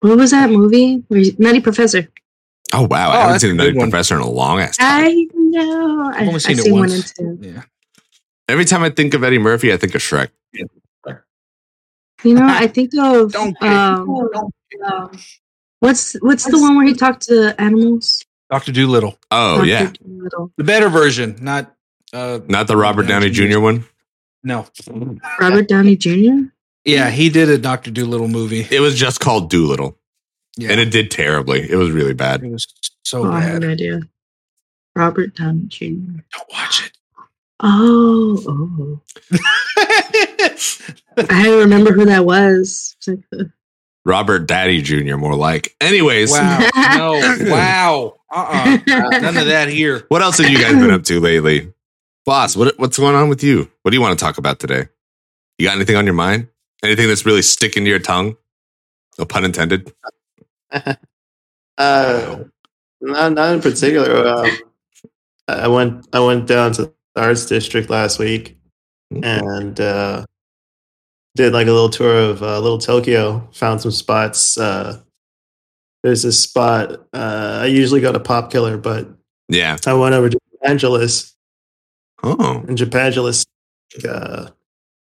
[0.01, 1.03] What was that movie?
[1.09, 2.09] Where he- Nutty Professor.
[2.75, 3.91] oh wow, Oh, I haven't seen a another one.
[3.91, 5.05] professor in a long ass time.
[5.05, 6.11] I know.
[6.15, 7.15] I, I've only I've seen seen, it one once.
[7.19, 7.49] and two.
[7.49, 7.63] yeah.
[8.49, 10.29] Every time I think of Eddie Murphy, I think of Shrek.
[12.25, 14.29] You know, I think of Don't um,
[14.87, 15.11] um,
[15.81, 18.25] what's what's the one where he talked to animals?
[18.51, 19.67] Doctor Dolittle, Oh Dr.
[19.69, 20.53] yeah, Dolittle.
[20.57, 21.75] the better version, not
[22.13, 23.61] uh, not the Robert Downey Jr.
[23.61, 23.85] one.
[24.43, 24.67] no.
[25.41, 26.49] Robert Downey Jr.
[26.89, 28.67] Yeah, he did a Doctor Dolittle movie.
[28.71, 29.99] It was just called Dolittle,
[30.57, 31.71] Yeah, and it did terribly.
[31.71, 32.43] It was really bad.
[32.43, 32.67] it was
[33.05, 33.67] so Oh, I have bad.
[33.67, 34.01] no idea.
[34.97, 35.85] Robert Downey Jr.
[36.33, 36.93] Don't watch it.
[37.61, 39.37] Oh, oh.
[41.31, 42.97] I remember who that was.
[42.99, 43.49] It's like,
[44.07, 45.17] Robert Daddy Jr.
[45.17, 45.75] More like.
[45.83, 46.59] Anyways, wow,
[46.97, 50.05] no, wow, uh, uh none of that here.
[50.09, 51.71] what else have you guys been up to lately,
[52.25, 52.57] boss?
[52.57, 53.71] What what's going on with you?
[53.83, 54.89] What do you want to talk about today?
[55.59, 56.49] You got anything on your mind?
[56.83, 58.37] Anything that's really sticking to your tongue?
[59.19, 59.93] No pun intended.
[61.79, 62.43] Uh,
[63.01, 64.27] not, not in particular.
[64.27, 64.51] Um,
[65.47, 68.59] I went I went down to the arts district last week
[69.23, 70.27] and uh,
[71.37, 73.49] did like a little tour of uh, Little Tokyo.
[73.53, 74.59] Found some spots.
[74.59, 75.01] Uh,
[76.03, 77.07] there's this spot.
[77.13, 79.09] Uh, I usually go to Pop Killer, but
[79.49, 79.77] Yeah.
[79.87, 81.35] I went over to Angeles.
[82.25, 82.65] Oh.
[82.67, 83.47] And Japangeles,
[84.09, 84.49] uh,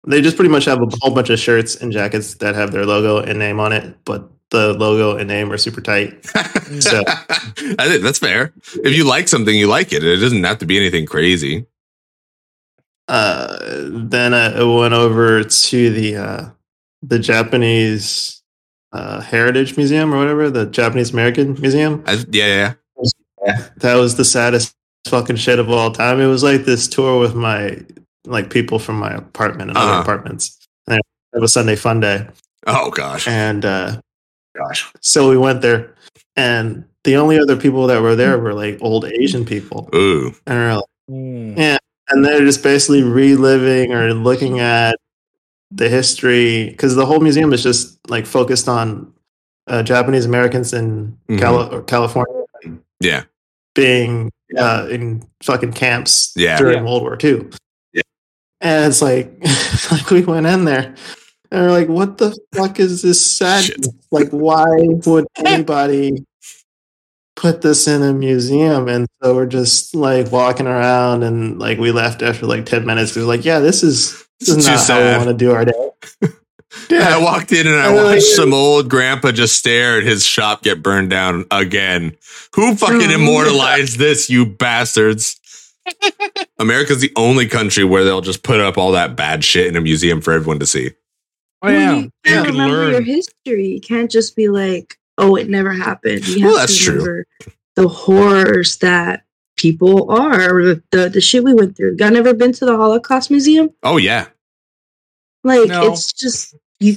[0.07, 2.85] they just pretty much have a whole bunch of shirts and jackets that have their
[2.87, 6.25] logo and name on it, but the logo and name are super tight.
[6.81, 8.53] So- I think that's fair.
[8.83, 10.03] If you like something, you like it.
[10.03, 11.67] It doesn't have to be anything crazy.
[13.07, 13.57] Uh,
[13.93, 16.49] then I went over to the uh,
[17.03, 18.43] the Japanese
[18.93, 22.03] uh, Heritage Museum or whatever, the Japanese American Museum.
[22.07, 22.75] I, yeah,
[23.47, 23.69] yeah.
[23.77, 24.75] That was the saddest
[25.07, 26.19] fucking shit of all time.
[26.21, 27.79] It was like this tour with my
[28.27, 29.93] like people from my apartment and Uh-huh.
[29.93, 30.59] other apartments.
[30.87, 31.01] And
[31.35, 32.27] it was Sunday fun day,
[32.67, 33.27] Oh gosh.
[33.29, 34.01] and uh,
[34.57, 35.95] gosh, so we went there,
[36.37, 40.35] and the only other people that were there were like old Asian people, Ooh.
[40.47, 41.79] and we're like, Mm.
[42.11, 44.97] and they're just basically reliving or looking at
[45.71, 49.13] the history because the whole museum is just like focused on
[49.67, 51.39] uh, Japanese Americans in Mhm.
[51.41, 52.43] Cali- California
[53.01, 53.25] Yeah.
[53.75, 56.57] being uh, in fucking camps Yeah.
[56.59, 56.85] during Yeah.
[56.85, 57.51] World War II.
[58.65, 59.31] And it's like,
[59.93, 60.95] like we went in there
[61.51, 63.65] and we're like, what the fuck is this sad?
[63.65, 63.87] Shit.
[64.11, 64.69] Like, why
[65.07, 66.25] would anybody
[67.35, 68.87] put this in a museum?
[68.87, 73.17] And so we're just like walking around and like we left after like 10 minutes.
[73.17, 75.91] We're like, yeah, this is, this is not how we want to do our day.
[76.91, 77.17] Yeah.
[77.17, 80.83] I walked in and I watched some old grandpa just stare at his shop get
[80.83, 82.17] burned down again.
[82.57, 85.41] Who fucking immortalized this, you bastards?
[86.59, 89.81] America's the only country where they'll just put up all that bad shit in a
[89.81, 90.91] museum for everyone to see.
[91.63, 93.67] Oh yeah, you you can't can remember your history.
[93.69, 97.25] You can't just be like, "Oh, it never happened." You have Well, that's to true.
[97.77, 99.25] the horrors that
[99.57, 101.97] people are, the, the the shit we went through.
[101.99, 103.71] Y'all never been to the Holocaust Museum?
[103.83, 104.27] Oh yeah.
[105.43, 105.93] Like, No.
[105.93, 106.97] it's just you.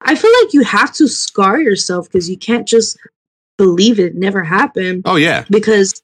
[0.00, 2.98] I feel like you have to scar yourself because you can't just
[3.56, 5.02] believe it never happened.
[5.04, 5.44] Oh yeah.
[5.48, 6.02] Because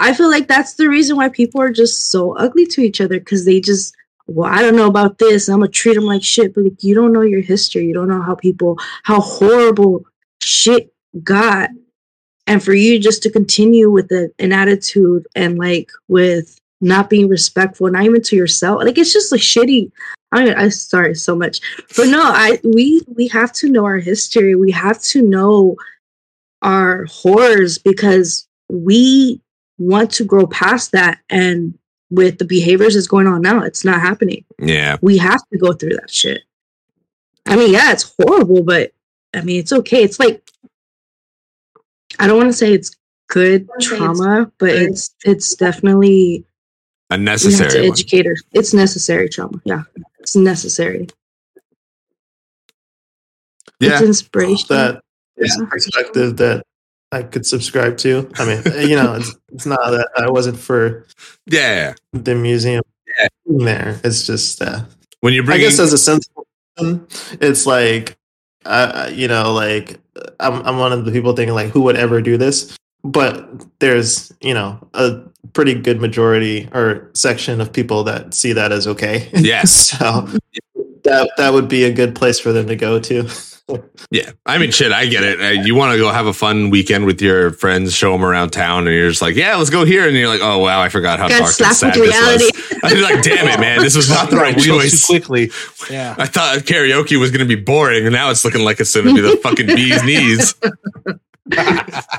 [0.00, 3.18] I feel like that's the reason why people are just so ugly to each other
[3.18, 3.94] because they just
[4.26, 5.48] well, I don't know about this.
[5.48, 7.86] I'm gonna treat them like shit, but like, you don't know your history.
[7.86, 10.04] You don't know how people, how horrible
[10.42, 10.92] shit
[11.22, 11.70] got,
[12.46, 17.28] and for you just to continue with a, an attitude and like with not being
[17.28, 19.90] respectful, not even to yourself, like it's just like shitty.
[20.32, 21.60] I mean, I'm sorry so much,
[21.96, 24.56] but no, I we we have to know our history.
[24.56, 25.76] We have to know
[26.62, 29.40] our horrors because we
[29.78, 31.76] want to grow past that and
[32.10, 34.98] with the behaviors that's going on now it's not happening Yeah.
[35.00, 36.42] we have to go through that shit
[37.46, 38.92] i mean yeah it's horrible but
[39.34, 40.48] i mean it's okay it's like
[42.18, 42.94] i don't want to say it's
[43.28, 44.90] good wanna it's trauma but good.
[44.90, 46.44] it's it's definitely
[47.10, 47.90] A we necessary one.
[47.92, 49.82] educate her it's necessary trauma yeah
[50.20, 51.08] it's necessary
[53.80, 53.94] Yeah.
[53.94, 55.00] it's inspiration that
[55.36, 55.66] is Yeah.
[55.68, 56.64] perspective that
[57.14, 58.30] I could subscribe to.
[58.36, 61.06] I mean, you know, it's, it's not that I wasn't for
[61.46, 61.94] Yeah.
[62.12, 62.82] the museum
[63.46, 64.00] being there.
[64.04, 64.82] It's just, uh,
[65.20, 65.56] When you bring.
[65.56, 66.46] I guess as a sensible
[66.76, 67.06] person,
[67.40, 68.16] it's like,
[68.64, 70.00] uh, you know, like
[70.40, 72.76] I'm, I'm one of the people thinking like, who would ever do this?
[73.04, 73.46] But
[73.80, 75.20] there's, you know, a
[75.52, 79.28] pretty good majority or section of people that see that as okay.
[79.34, 79.72] Yes.
[79.98, 80.26] so
[81.04, 83.28] that that would be a good place for them to go to.
[84.10, 85.40] Yeah, I mean, shit, I get it.
[85.40, 88.50] Uh, you want to go have a fun weekend with your friends, show them around
[88.50, 90.06] town, and you're just like, yeah, let's go here.
[90.06, 92.20] And you're like, oh wow, I forgot how Got dark and slapped sad with this
[92.20, 92.44] reality.
[92.44, 92.78] was.
[92.84, 95.06] I was like, damn it, man, this was not the right choice.
[95.06, 95.50] too quickly.
[95.90, 96.14] Yeah.
[96.18, 99.06] I thought karaoke was going to be boring, and now it's looking like it's going
[99.06, 100.54] to be the fucking bee's knees.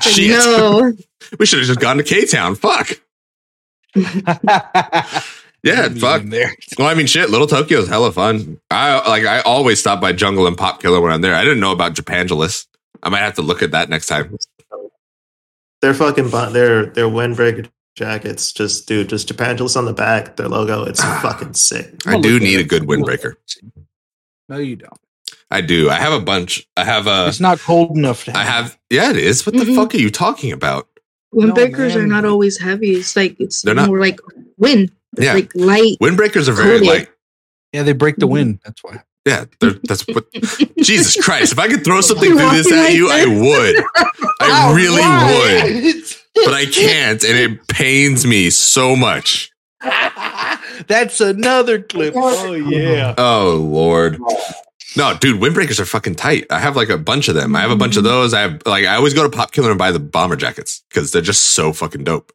[0.02, 0.92] Shit, no
[1.40, 2.54] we should have just gone to K Town.
[2.54, 2.90] Fuck.
[5.66, 6.22] Yeah, fuck.
[6.24, 6.54] there.
[6.78, 7.30] Well, I mean, shit.
[7.30, 8.60] Little Tokyo's hella fun.
[8.70, 9.24] I like.
[9.24, 11.34] I always stop by Jungle and Pop Killer when I'm there.
[11.34, 12.66] I didn't know about Japangeles.
[13.02, 14.36] I might have to look at that next time.
[15.82, 18.52] They're fucking bu- they're they're windbreaker jackets.
[18.52, 20.84] Just dude, just Japangeles on the back, their logo.
[20.84, 21.94] It's fucking sick.
[22.06, 23.34] I do need a good windbreaker.
[24.48, 24.92] No, you don't.
[25.50, 25.90] I do.
[25.90, 26.66] I have a bunch.
[26.76, 27.28] I have a.
[27.28, 28.40] It's not cold enough to have.
[28.40, 28.64] I have.
[28.66, 28.78] have.
[28.90, 29.44] Yeah, it is.
[29.46, 29.74] What the Mhm.
[29.76, 30.88] fuck are you talking about?
[31.34, 33.88] windbreakers are not always heavy it's like it's They're not.
[33.88, 34.18] more like
[34.56, 35.34] wind it's Yeah.
[35.34, 36.86] like light Windbreakers are very Coated.
[36.86, 37.08] light.
[37.72, 38.20] Yeah, they break Mm-hmm.
[38.20, 38.60] the wind.
[38.64, 39.02] That's why.
[39.26, 40.24] Yeah, that's what.
[40.78, 41.52] Jesus Christ!
[41.52, 43.84] If I could throw something You're through this at you, I would.
[44.40, 45.02] I really
[45.82, 46.04] would, would.
[46.44, 49.50] but I can't, and it pains me so much.
[50.86, 52.14] That's another clip.
[52.16, 53.14] Oh yeah.
[53.18, 54.18] Oh Lord.
[54.96, 56.46] No, dude, windbreakers are fucking tight.
[56.50, 57.54] I have like a bunch of them.
[57.56, 58.32] I have a bunch of those.
[58.32, 61.10] I have like I always go to Pop Killer and buy the bomber jackets because
[61.12, 62.32] they're just so fucking dope.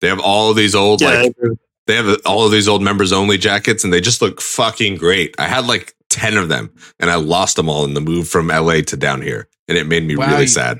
[0.00, 1.56] They have all these old Yeah, like agree.
[1.86, 5.34] They have all of these old members only jackets and they just look fucking great.
[5.38, 6.70] I had like 10 of them
[7.00, 9.86] and I lost them all in the move from LA to down here and it
[9.86, 10.78] made me Wow, really you- sad.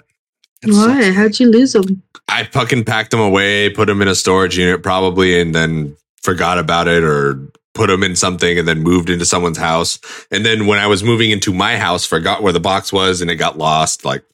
[0.64, 4.56] why how'd you lose them I fucking packed them away, put them in a storage
[4.56, 7.38] unit probably, and then forgot about it or
[7.74, 9.98] put them in something and then moved into someone's house.
[10.30, 13.30] And then when I was moving into my house, forgot where the box was and
[13.30, 14.04] it got lost.
[14.06, 14.24] Like,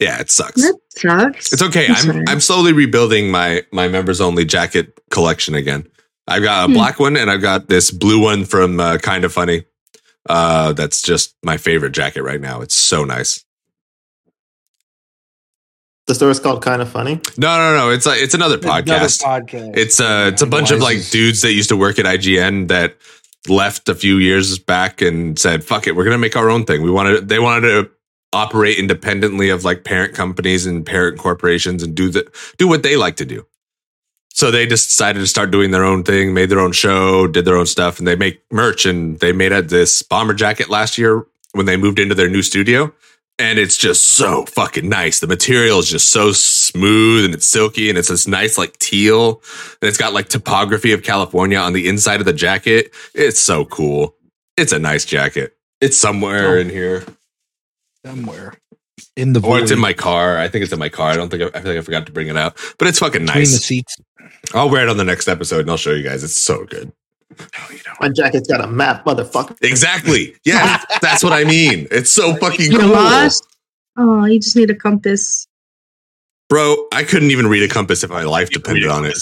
[0.00, 0.60] yeah, it sucks.
[0.62, 1.86] that sucks It's okay.
[1.88, 2.24] I'm I'm.
[2.28, 5.86] I'm slowly rebuilding my my members only jacket collection again.
[6.26, 6.74] I've got a Hmm.
[6.74, 9.64] black one and I've got this blue one from uh, Kind of Funny.
[10.28, 12.62] Uh, that's just my favorite jacket right now.
[12.62, 13.44] It's so nice.
[16.06, 17.20] The store is called Kind of Funny.
[17.38, 17.90] No, no, no.
[17.90, 19.22] It's like it's another podcast.
[19.22, 19.76] Another podcast.
[19.76, 22.68] It's uh it's a bunch of like Analyzes- dudes that used to work at IGN
[22.68, 22.96] that
[23.48, 26.82] left a few years back and said, "Fuck it, we're gonna make our own thing."
[26.82, 27.90] We wanted they wanted to
[28.34, 32.26] operate independently of like parent companies and parent corporations and do the
[32.58, 33.46] do what they like to do.
[34.34, 37.44] So they just decided to start doing their own thing, made their own show, did
[37.44, 38.84] their own stuff, and they make merch.
[38.84, 42.92] And they made this bomber jacket last year when they moved into their new studio.
[43.38, 45.20] And it's just so fucking nice.
[45.20, 49.40] The material is just so smooth and it's silky and it's this nice like teal.
[49.80, 52.92] And it's got like topography of California on the inside of the jacket.
[53.14, 54.14] It's so cool.
[54.56, 55.56] It's a nice jacket.
[55.80, 56.60] It's somewhere Oh.
[56.60, 57.04] in here.
[58.04, 58.54] Somewhere
[59.16, 60.38] in the Or it's in my car.
[60.38, 61.10] I think it's in my car.
[61.10, 62.56] I don't think I, I feel like I forgot to bring it out.
[62.78, 63.64] But it's fucking between the nice.
[63.64, 63.96] seats.
[64.54, 66.22] I'll wear it on the next episode and I'll show you guys.
[66.22, 66.92] It's so good.
[68.00, 69.56] My jacket's got a map, motherfucker.
[69.62, 70.36] Exactly.
[70.44, 71.88] Yeah, that's what I mean.
[71.90, 72.90] It's so fucking You're cool.
[72.90, 73.44] lost.
[73.96, 75.46] Oh, you just need a compass.
[76.48, 79.16] Bro, I couldn't even read a compass if my life depended on it.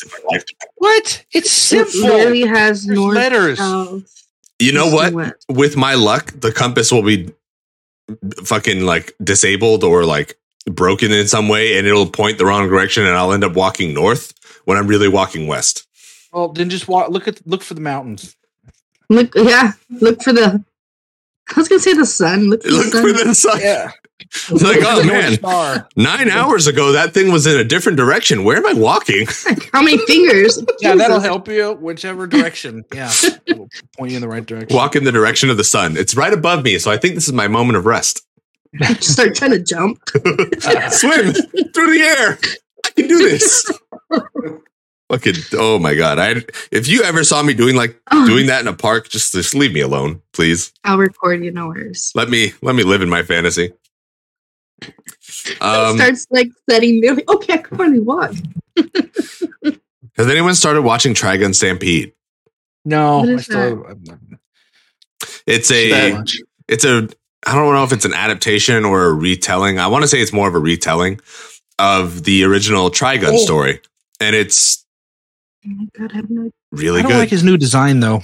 [0.77, 1.25] What?
[1.33, 1.89] It's simple.
[1.89, 2.17] It simple.
[2.17, 3.59] literally has There's north, letters.
[3.59, 4.25] south,
[4.59, 5.37] You know east, what?
[5.49, 7.33] With my luck, the compass will be
[8.45, 13.05] fucking like disabled or like broken in some way and it'll point the wrong direction
[13.05, 14.33] and I'll end up walking north
[14.65, 15.87] when I'm really walking west.
[16.33, 17.11] Well, then just walk.
[17.11, 18.37] Look at look for the mountains.
[19.09, 20.65] Look, yeah, look for the.
[21.55, 22.49] I was gonna say the sun.
[22.49, 23.03] Look for the sun.
[23.03, 23.61] for the sun.
[23.61, 23.93] Yeah.
[24.51, 25.39] Like, oh man,
[25.97, 28.45] nine hours ago that thing was in a different direction.
[28.45, 29.27] Where am I walking?
[29.73, 30.63] How many fingers?
[30.81, 32.85] Yeah, that'll help you whichever direction.
[32.95, 33.13] Yeah,
[33.47, 34.75] it'll point you in the right direction.
[34.75, 35.97] Walk in the direction of the sun.
[35.97, 38.27] It's right above me, so I think this is my moment of rest.
[39.01, 39.99] Start trying to jump.
[40.09, 42.39] Swim through the air.
[42.87, 43.71] I can do this.
[45.11, 46.19] Fucking oh my god!
[46.19, 46.37] I
[46.71, 49.55] if you ever saw me doing like Oh, doing that in a park, just just
[49.55, 50.73] leave me alone, please.
[50.85, 51.51] I'll record you.
[51.51, 52.13] No worries.
[52.15, 53.73] Let me let me live in my fantasy.
[55.61, 57.11] Um, starts like setting me.
[57.11, 58.33] like, Okay, I can finally walk.
[60.17, 62.13] has anyone started watching Trigun Stampede?
[62.85, 63.87] No, What I is still.
[65.47, 66.23] It's a
[66.69, 67.09] it's a
[67.47, 69.79] I don't know if it's an adaptation or a retelling.
[69.79, 71.21] I want to say it's more of a retelling
[71.79, 73.37] of the original Trigun Oh.
[73.45, 73.81] story,
[74.21, 74.85] and it's
[75.65, 76.51] Oh my god, I have no.
[76.73, 77.19] really I don't good.
[77.19, 78.23] like his new design though.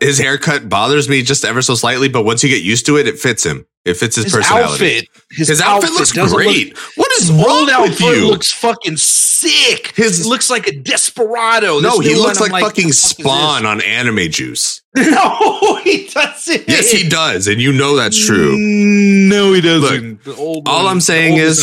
[0.00, 3.06] His haircut bothers me just ever so slightly, but once you get used to it,
[3.06, 3.66] it fits him.
[3.84, 4.72] It fits his, His personality.
[4.72, 5.08] outfit.
[5.30, 6.76] His, His, outfit, looks doesn't look- great.
[6.96, 8.26] what is wrong with outfit you?
[8.28, 9.92] looks fucking sick.
[9.94, 11.80] His- His looks like a desperado.
[11.80, 14.80] no, This he looks one, like, fucking fuck Spawn on anime juice.
[14.96, 16.66] no, he doesn't.
[16.66, 18.56] Yes, he does, and you know that's true.
[18.56, 20.26] Mm, No, he doesn't.
[20.28, 21.60] old all one- I'm saying is-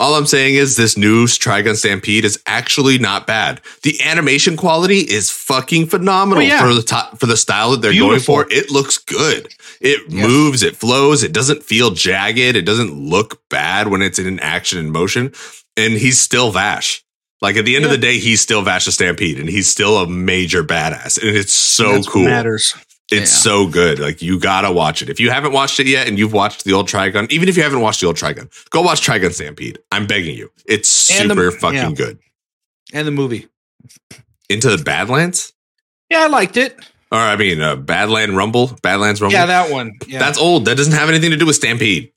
[0.00, 3.60] All I'm saying is this new Trigun Stampede is actually not bad.
[3.82, 6.60] The animation quality is fucking phenomenal Oh, yeah.
[6.60, 8.36] for the top, for the style that they're Beautiful.
[8.36, 8.52] going for.
[8.54, 9.48] It looks good.
[9.80, 10.28] It Yes.
[10.28, 14.78] moves, it flows, it doesn't feel jagged, it doesn't look bad when it's in action
[14.78, 15.32] and motion.
[15.76, 17.02] And he's still Vash.
[17.40, 19.98] Like at the end of the day, he's still Vash the Stampede, and he's still
[19.98, 21.18] a major badass.
[21.22, 22.24] And it's so that's cool.
[22.24, 22.74] matters.
[23.10, 23.38] It's Yeah.
[23.38, 23.98] so good.
[23.98, 25.08] Like you gotta watch it.
[25.08, 27.62] If you haven't watched it yet and you've watched the old Trigun, even if you
[27.62, 29.78] haven't watched the old Trigun, go watch Trigun Stampede.
[29.90, 30.50] I'm begging you.
[30.66, 31.90] It's And the- super fucking yeah.
[31.92, 32.18] good.
[32.92, 33.48] And the movie.
[34.50, 35.52] Into the Badlands?
[36.10, 36.76] Yeah, I liked it.
[37.10, 38.76] Or I mean uh, Badland Rumble?
[38.82, 39.32] Badlands Rumble?
[39.32, 39.92] Yeah, that one.
[40.06, 40.18] Yeah.
[40.18, 40.66] That's old.
[40.66, 42.12] That doesn't have anything to do with Stampede.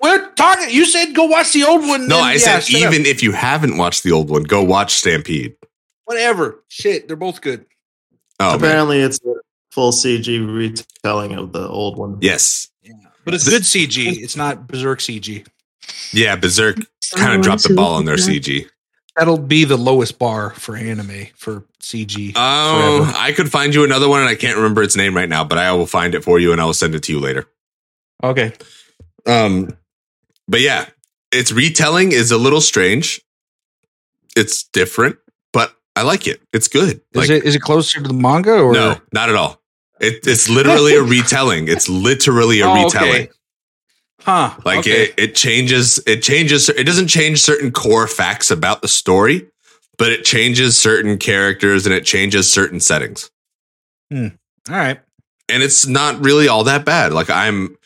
[0.00, 0.70] We're talking.
[0.70, 2.08] You said go watch the old one.
[2.08, 2.92] No, then- I yeah, said shut up.
[2.94, 5.54] even if you haven't watched the old one, go watch Stampede.
[6.06, 6.62] whatever.
[6.68, 7.66] Shit, they're both good.
[8.40, 8.56] Oh man.
[8.56, 9.34] Apparently, it's a
[9.72, 12.18] full CG retelling of the old one.
[12.20, 12.68] Yes.
[13.24, 14.20] But it's good CG.
[14.22, 15.46] It's not Berserk CG.
[16.12, 16.76] Yeah, Berserk
[17.14, 18.16] kind of dropped the ball on their.
[18.16, 18.68] CG.
[19.16, 22.32] That'll be the lowest bar for anime for CG.
[22.34, 23.18] Oh, Forever.
[23.18, 25.58] I could find you another one and I can't remember its name right now, but
[25.58, 27.46] I will find it for you and I will send it to you later.
[28.22, 28.52] okay.
[29.26, 29.76] Um,
[30.48, 30.86] but yeah,
[31.30, 33.20] its retelling is a little strange.
[34.34, 35.16] It's different,
[35.52, 36.42] but I like it.
[36.52, 37.02] It's good.
[37.12, 39.61] Is Like, it is it closer to the manga or no, not at all.
[40.02, 41.68] It, it's literally a retelling.
[41.68, 43.10] It's literally a Oh, retelling.
[43.22, 43.28] okay.
[44.20, 44.54] Huh.
[44.64, 45.04] Like okay.
[45.04, 45.98] it, it changes.
[46.06, 46.68] It changes.
[46.68, 49.46] It doesn't change certain core facts about the story,
[49.98, 53.30] but it changes certain characters and it changes certain settings.
[54.12, 54.28] Hmm.
[54.68, 55.00] All right.
[55.48, 57.12] and it's not really all that bad.
[57.12, 57.76] Like I'm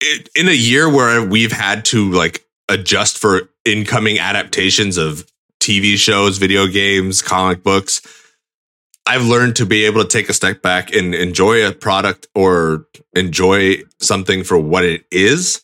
[0.00, 5.24] it, in a year where we've had to like adjust for incoming adaptations of
[5.60, 8.02] TV shows, video games, comic books.
[9.06, 12.86] I've learned to be able to take a step back and enjoy a product or
[13.14, 15.62] enjoy something for what it is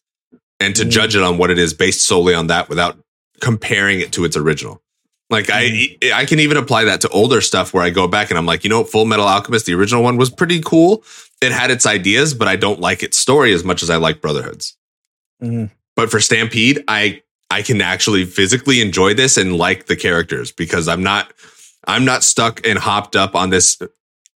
[0.61, 0.91] and to Mm.
[0.91, 2.99] judge it on what it is based solely on that without
[3.41, 4.81] comparing it to its original.
[5.29, 8.39] Like I I can even apply that to older stuff where I go back and
[8.39, 11.03] I'm like, you know, Fullmetal Alchemist, the original one was pretty cool.
[11.41, 14.21] It had its ideas, but I don't like its story as much as I like
[14.21, 14.77] Brotherhoods.
[15.43, 15.71] Mhm.
[15.97, 20.87] But for Stampede, I I can actually physically enjoy this and like the characters because
[20.87, 21.33] I'm not
[21.87, 23.81] I'm not stuck and hopped up on this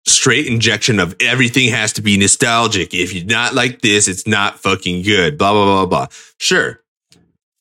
[0.06, 2.94] straight injection of everything has to be nostalgic.
[2.94, 5.38] If you're not like this, it's not fucking good.
[5.38, 6.06] Blah blah blah blah.
[6.38, 6.80] Sure,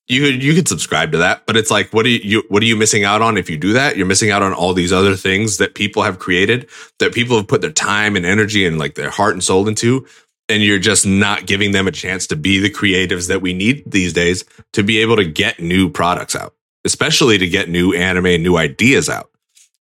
[0.07, 2.65] you could you could subscribe to that, but it's like, what are you what are
[2.65, 3.97] you missing out on if you do that?
[3.97, 6.69] You're missing out on all these other things that people have created,
[6.99, 10.05] that people have put their time and energy and like their heart and soul into,
[10.49, 13.83] and you're just not giving them a chance to be the creatives that we need
[13.85, 16.53] these days to be able to get new products out,
[16.83, 19.29] especially to get new anime new ideas out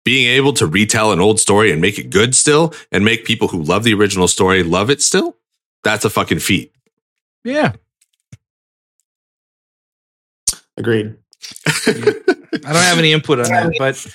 [0.04, 3.48] being able to retell an old story and make it good still and make people
[3.48, 5.36] who love the original story love it still
[5.84, 6.74] that's a fucking feat
[7.44, 7.74] Yeah.
[10.78, 11.16] Agreed.
[11.68, 14.08] I don't have any input on that, but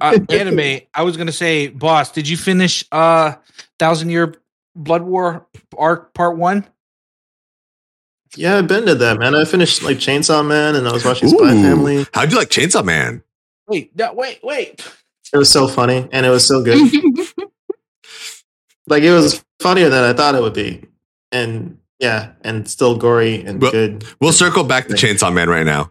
[0.00, 0.80] uh, anime.
[0.94, 3.34] I was gonna say, boss, did you finish uh
[3.78, 4.34] Thousand Year
[4.74, 5.46] Blood War
[5.76, 6.64] arc part one?
[8.36, 9.34] Yeah, I've been to that, man.
[9.34, 11.62] I finished like Chainsaw Man and I was watching Spy Ooh.
[11.62, 12.06] Family.
[12.12, 13.22] How'd you like Chainsaw Man?
[13.66, 14.86] Wait, no, wait, wait.
[15.32, 16.78] It was so funny and it was so good.
[18.86, 20.84] like it was funnier than I thought it would be.
[21.32, 24.04] And yeah, and still gory and Well, good.
[24.20, 25.90] We'll circle back to Chainsaw Man right now.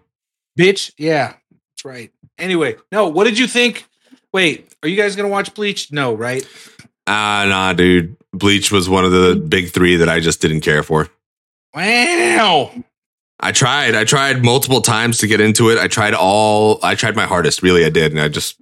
[0.58, 2.12] Bitch, yeah, that's right.
[2.38, 3.86] Anyway, no, what did you think?
[4.34, 5.92] Wait, are you guys gonna watch Bleach?
[5.92, 6.48] No, right?
[7.08, 8.16] Ah, nah, dude.
[8.34, 11.08] Bleach was one of the big three that I just didn't care for.
[11.74, 12.72] Wow.
[13.40, 13.96] I tried.
[13.96, 15.78] I tried multiple times to get into it.
[15.78, 16.80] I tried all.
[16.84, 17.62] I tried my hardest.
[17.62, 18.60] Really, I did, and I just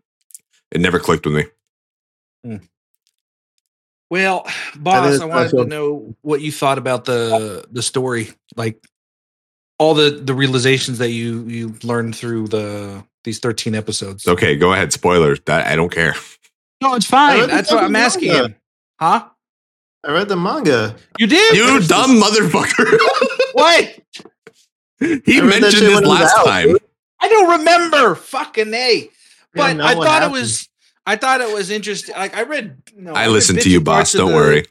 [0.74, 1.46] it never clicked with me.
[2.44, 2.58] Hmm.
[4.10, 4.46] Well,
[4.76, 8.84] boss, I I wanted to know what you thought about the the story, like
[9.80, 14.28] all the the realizations that you you learned through the these thirteen episodes.
[14.28, 14.92] Okay, go ahead.
[14.92, 15.40] Spoilers.
[15.46, 16.16] That I don't care.
[16.82, 17.48] No, it's fine.
[17.48, 18.46] That's what I'm asking manga.
[18.46, 18.56] him.
[19.00, 19.30] Huh?
[20.06, 20.96] I read the manga.
[21.18, 21.56] You did?
[21.56, 22.98] You dumb motherfucker.
[23.54, 24.00] What?
[25.00, 26.76] he I read that mentioned this it last time.
[27.20, 28.16] I don't remember.
[28.16, 29.10] Fucking a.
[29.54, 30.36] But know I thought happened.
[30.36, 30.70] it was.
[31.06, 32.16] I thought it was interesting.
[32.16, 32.78] Like I read.
[32.96, 34.14] No, I read listened to you, boss.
[34.14, 34.66] Don't worry.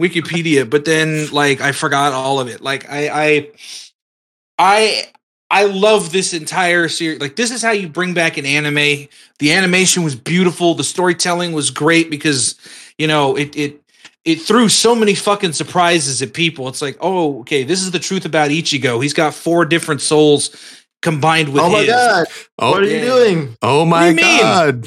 [0.00, 2.60] Wikipedia, but then like I forgot all of it.
[2.60, 3.50] Like I, I,
[4.58, 5.04] I,
[5.50, 7.20] I love this entire series.
[7.20, 9.08] Like this is how you bring back an anime.
[9.38, 10.74] The animation was beautiful.
[10.74, 12.58] The storytelling was great because
[12.96, 13.82] you know it it
[14.24, 16.68] it threw so many fucking surprises at people.
[16.68, 19.02] It's like, oh, okay, this is the truth about Ichigo.
[19.02, 21.88] He's got four different souls combined with oh my his.
[21.88, 22.26] god!
[22.58, 22.98] Oh, what are yeah.
[22.98, 23.56] you doing?
[23.62, 24.40] oh my What do you mean?
[24.40, 24.86] god.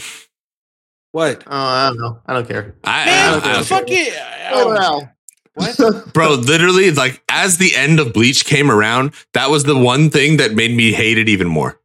[1.12, 1.44] What?
[1.48, 2.20] Oh, I don't know.
[2.26, 2.76] I don't care.
[2.84, 4.14] I, Man, I- I- fuck it.
[4.52, 5.10] Oh, Oh, wow.
[5.54, 6.14] what?
[6.14, 10.38] bro, literally, like as the end of Bleach came around, that was the one thing
[10.38, 11.80] that made me hate it even more.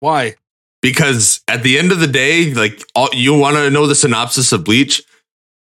[0.00, 0.34] Why?
[0.82, 4.50] because at the end of the day, like all, you want to know the synopsis
[4.52, 5.02] of Bleach.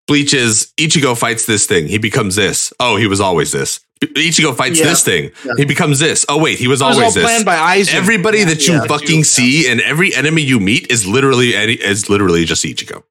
[0.06, 2.74] Bleach is Ichigo fights this thing, he becomes this.
[2.80, 3.80] Oh, he was always this.
[4.02, 4.86] Ichigo fights Yeah.
[4.88, 5.54] this thing, Yeah.
[5.58, 6.26] he becomes this.
[6.30, 7.24] Oh wait, he was It was all always this.
[7.24, 7.93] planned by Aizen.
[7.95, 8.86] Everybody that you Yeah.
[8.86, 13.04] fucking see and every enemy you meet is literally any is literally just Ichigo.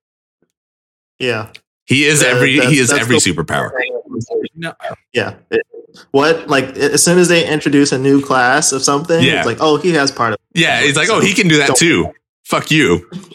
[1.19, 1.49] Yeah.
[1.87, 3.71] He is Yeah, every he is every superpower.
[4.55, 4.75] No,
[5.13, 5.35] Yeah.
[5.51, 5.63] It-
[6.11, 9.39] what like as soon as they introduce a new class of something, Yeah.
[9.39, 11.75] it's like, oh, he has part of Yeah, he's like, oh, he can do that
[11.77, 12.13] too.
[12.45, 13.09] Fuck you.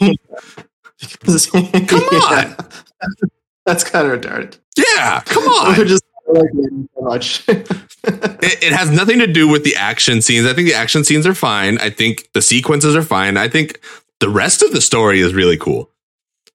[1.24, 2.56] Come on.
[3.66, 4.58] That's kind of retarded.
[4.76, 5.76] Yeah, come on.
[5.78, 6.01] We're just
[6.32, 7.44] like him so much.
[7.48, 10.46] it, it has nothing to do with the action scenes.
[10.46, 11.78] I think the action scenes are fine.
[11.78, 13.36] I think the sequences are fine.
[13.36, 13.80] I think
[14.20, 15.88] the rest of the story is really cool.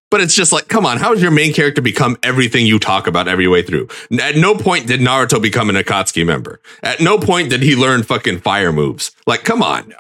[0.09, 3.07] But it's just like, come on, how does your main character become everything you talk
[3.07, 3.89] about every way through?
[4.21, 6.61] At no point did Naruto become an Akatsuki member.
[6.82, 9.11] At no point did he learn fucking fire moves.
[9.25, 9.93] Like, come on.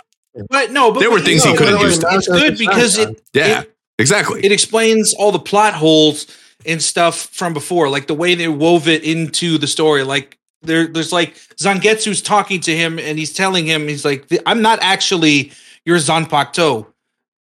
[0.49, 1.85] but no, but There were things you he couldn't do.
[1.85, 2.05] used.
[2.09, 4.45] It's good because it Yeah, It- exactly.
[4.45, 6.25] it explains all the plot holes
[6.67, 10.03] and stuff from before, like the way they wove it into the story.
[10.03, 14.61] Like there, there's like Zangetsu's talking to him, and he's telling him, he's like, "I'm
[14.61, 15.53] not actually
[15.85, 16.87] your Zanpakuto.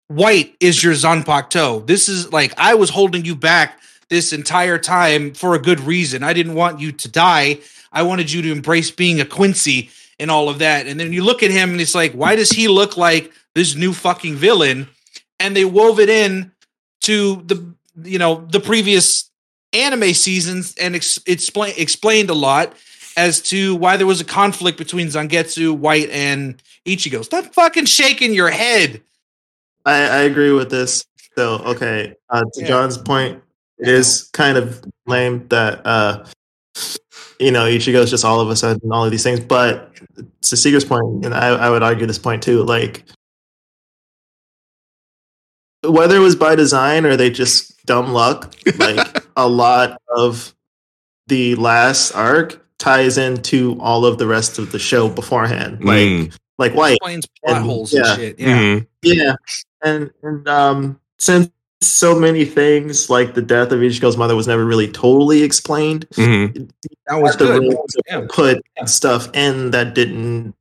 [0.08, 1.86] White is your Zanpakuto.
[1.86, 6.24] This is like I was holding you back this entire time for a good reason.
[6.24, 7.60] I didn't want you to die.
[7.92, 10.88] I wanted you to embrace being a Quincy and all of that.
[10.88, 13.76] And then you look at him, and it's like, why does he look like this
[13.76, 14.88] new fucking villain?
[15.40, 16.52] And they wove it in
[17.02, 17.74] to the
[18.04, 19.30] you know the previous
[19.74, 22.74] anime seasons and ex- explain explained a lot
[23.18, 27.24] as to why there was a conflict between Zangetsu, White, and Ichigo.
[27.24, 29.02] Stop fucking shaking your head.
[29.86, 31.06] I, I agree with this.
[31.36, 32.68] So okay, uh, to Yeah.
[32.68, 33.42] John's point,
[33.78, 36.26] it is kind of lame that uh,
[37.40, 39.40] you know Ichigo's just all of a sudden all of these things.
[39.40, 39.94] But
[40.42, 43.06] to Seeger's point, and I, I would argue this point too, like
[45.84, 50.54] whether it was by design or they just dumb luck, like a lot of
[51.28, 55.84] the last arc ties into all of the rest of the show beforehand.
[55.84, 56.38] Like Mm.
[56.58, 58.00] like White, Explains plot And- holes yeah.
[58.14, 58.40] and shit.
[58.40, 58.58] Yeah.
[58.60, 58.88] Mhm.
[59.04, 59.34] yeah,
[59.84, 61.50] and and um, since
[61.82, 66.70] so many things like the death of Ichigo's mother was never really totally explained, Mhm.
[67.08, 67.78] That was the to good.
[68.08, 68.26] Yeah.
[68.30, 70.54] put stuff in that didn't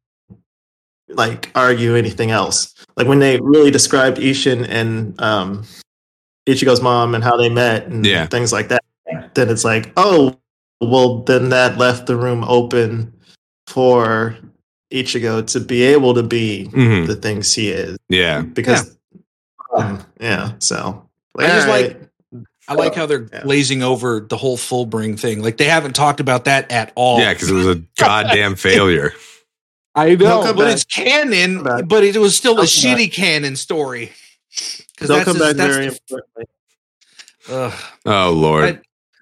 [1.08, 2.74] like argue anything else.
[2.96, 5.64] Like when they really described Isshin and um,
[6.46, 8.26] Ichigo's mom and how they met and Yeah.
[8.26, 8.82] things like that,
[9.34, 10.38] then it's like, oh,
[10.80, 13.12] well, then that left the room open
[13.66, 14.36] for
[14.92, 17.06] Ichigo to be able to be Mhm.
[17.06, 18.40] the things he is Yeah.
[18.40, 18.96] because
[19.76, 21.06] um, yeah so
[21.38, 21.88] I just alright.
[21.88, 22.02] like-
[22.70, 23.42] I like how they're Yeah.
[23.44, 25.42] glazing over the whole Fullbring thing.
[25.42, 27.18] Like they haven't talked about that at all.
[27.18, 29.14] Yeah, because it was a goddamn failure.
[30.00, 30.72] I know, come but back.
[30.74, 33.08] it's canon, but it was still a He'll come back.
[33.08, 34.12] shitty canon story.
[34.50, 36.44] Because They'll that's, come his- back that's very the- importantly.
[37.50, 37.74] ugh.
[38.06, 38.64] Oh Lord.
[38.64, 38.80] I-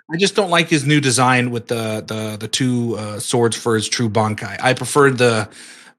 [0.09, 3.75] I just don't like his new design with the the the two uh, swords for
[3.75, 4.57] his true bankai.
[4.63, 5.49] I preferred the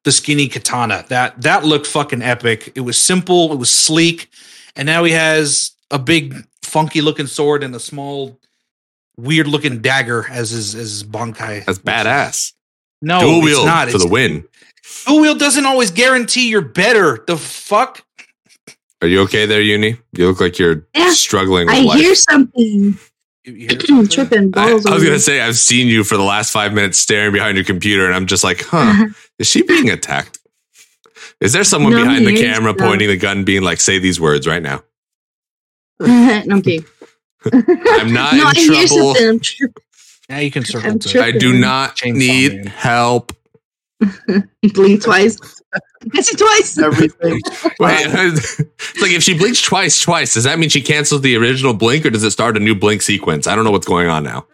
[0.03, 1.03] the skinny katana.
[1.09, 2.71] That that looked fucking epic.
[2.75, 3.51] It was simple.
[3.51, 4.29] It was sleek,
[4.77, 8.39] and now he has a big funky looking sword and a small
[9.17, 11.65] weird looking dagger as his as his bankai.
[11.65, 12.53] That's badass.
[13.01, 13.89] No, Dual it's wield not.
[13.89, 14.43] for It's, the win.
[15.05, 17.23] dual wield doesn't always guarantee you're better.
[17.27, 18.03] The fuck.
[19.01, 19.97] Are you okay there, Uni?
[20.13, 21.99] You look like you're Yeah, struggling with I life.
[21.99, 22.97] hear something
[23.45, 24.07] You- you hear something?
[24.07, 27.31] tripping I, I was gonna say I've seen you for the last five minutes staring
[27.31, 28.77] behind your computer, and I'm just like, huh?
[28.77, 29.05] Uh-huh.
[29.39, 30.39] Is she being attacked?
[31.39, 32.83] Is there someone No, behind the camera no.
[32.85, 34.83] pointing the gun, being like, "Say these words right now"?
[35.99, 36.83] no, I'm kidding.
[37.53, 39.13] I'm not no, in I hear trouble.
[40.29, 40.35] Something.
[40.35, 41.21] Now you can circle I'm to.
[41.23, 42.65] I do not Chainsaw need Man.
[42.67, 43.31] help.
[44.73, 45.37] Blink twice.
[46.13, 46.77] That's it twice.
[46.77, 47.33] Everything.
[47.79, 48.59] Wait, it's
[49.01, 52.09] like if she blinks twice, twice, does that mean she cancels the original blink, or
[52.09, 53.47] does it start a new blink sequence?
[53.47, 54.45] I don't know what's going on now.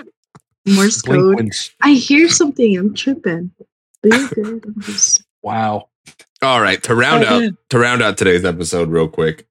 [0.65, 1.35] Morse code.
[1.35, 1.71] wins.
[1.81, 2.77] I hear something.
[2.77, 3.51] I'm tripping.
[4.01, 4.65] But you're good.
[4.65, 5.89] I'm just- Wow.
[6.41, 9.45] All right, to round out to round out today's episode, real quick.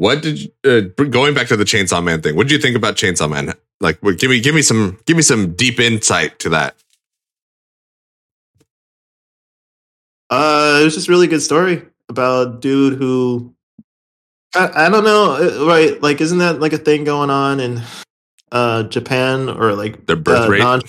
[0.00, 2.34] What did you, uh, going back to the Chainsaw Man thing?
[2.34, 3.52] What did you think about Chainsaw Man?
[3.80, 6.74] Like, what, give me give me some give me some deep insight to that.
[10.30, 13.54] Uh, it was just a really good story about a dude who
[14.54, 16.00] I, I don't know, uh, right?
[16.00, 17.82] Like, isn't that like a thing going on in
[18.52, 20.80] uh Japan or like Their birth uh, rate, non-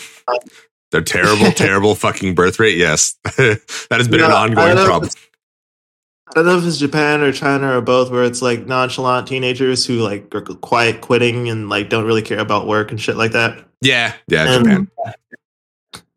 [0.91, 2.77] their terrible, terrible fucking birth rate.
[2.77, 3.59] Yes, that
[3.91, 5.07] has been an No, ongoing don't know if problem.
[5.09, 5.27] it's-
[6.31, 9.85] I don't know if it's Japan or China or both, where it's like nonchalant teenagers
[9.85, 13.33] who like are quiet quitting and like don't really care about work and shit like
[13.33, 13.65] that.
[13.81, 14.87] Yeah, yeah, And- Japan.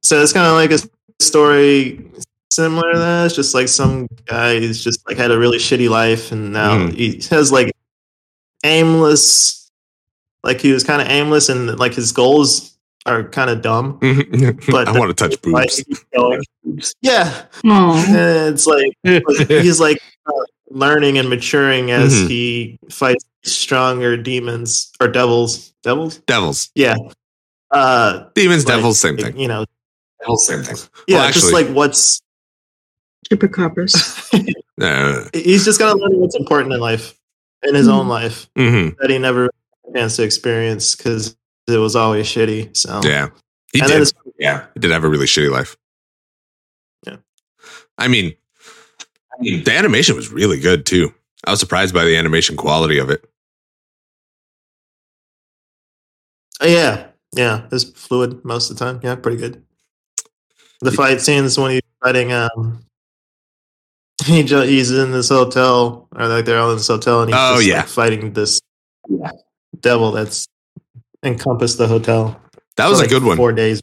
[0.02, 0.78] So it's kind of like a
[1.22, 2.04] story
[2.50, 3.26] similar to that.
[3.26, 6.76] It's just like some guy who's just like had a really shitty life and now
[6.78, 6.92] Mhm.
[6.94, 7.72] he has like
[8.64, 9.70] aimless,
[10.42, 12.73] like he was kind of aimless and like his goals
[13.06, 13.98] are kind of dumb.
[14.68, 15.76] But I want to touch Like, boobs.
[15.86, 16.42] he's going-
[17.02, 18.92] yeah, and it's like
[19.48, 20.32] he's like uh,
[20.70, 22.28] learning and maturing as Mhm.
[22.28, 25.72] he fights stronger demons or devils.
[25.82, 26.96] Devils, Devils, yeah.
[27.70, 29.36] Uh, demons, like, devils, same thing.
[29.38, 29.66] You know,
[30.20, 30.76] Devils, same thing.
[31.06, 32.20] yeah, Well, just like what's
[33.28, 33.94] Tripper coppers.
[34.80, 37.14] Uh, he's just gonna learn what's important in life,
[37.62, 39.42] in his own life mhm, that he never
[39.84, 41.36] had a chance to experience because
[41.68, 42.76] it was always shitty.
[42.76, 43.28] So Yeah,
[43.72, 44.12] he and did.
[44.38, 45.76] Yeah, he did have a really shitty life.
[47.06, 47.16] Yeah.
[47.98, 48.34] I mean,
[49.32, 51.12] I mean, the animation was really good too.
[51.46, 53.24] I was surprised by the animation quality of it.
[56.62, 59.00] uh, yeah, yeah, it's fluid most of the time.
[59.02, 59.62] Yeah, pretty good.
[60.80, 62.84] The fight scenes when he's fighting, um,
[64.24, 67.38] he ju- he's in this hotel, or like they're all in this hotel, and he's
[67.38, 67.76] Oh, just, yeah.
[67.78, 68.60] like, fighting this
[69.08, 69.30] yeah.
[69.80, 70.46] devil that's
[71.24, 72.40] encompassed the hotel.
[72.76, 73.36] That was a like, good one.
[73.36, 73.82] Four days.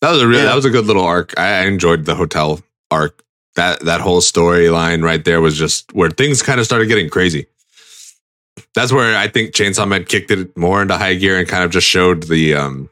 [0.00, 0.46] That was a really Yeah.
[0.46, 1.38] that was a good little arc.
[1.38, 2.60] I, enjoyed the hotel
[2.90, 3.22] arc.
[3.56, 7.46] That that whole storyline right there was just where things kind of started getting crazy.
[8.74, 11.70] That's where I think Chainsaw Man kicked it more into high gear and kind of
[11.70, 12.88] just showed the um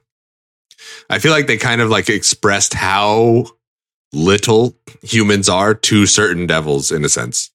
[1.09, 3.47] I feel like they kind of like expressed how
[4.13, 7.51] little humans are to certain devils in a sense.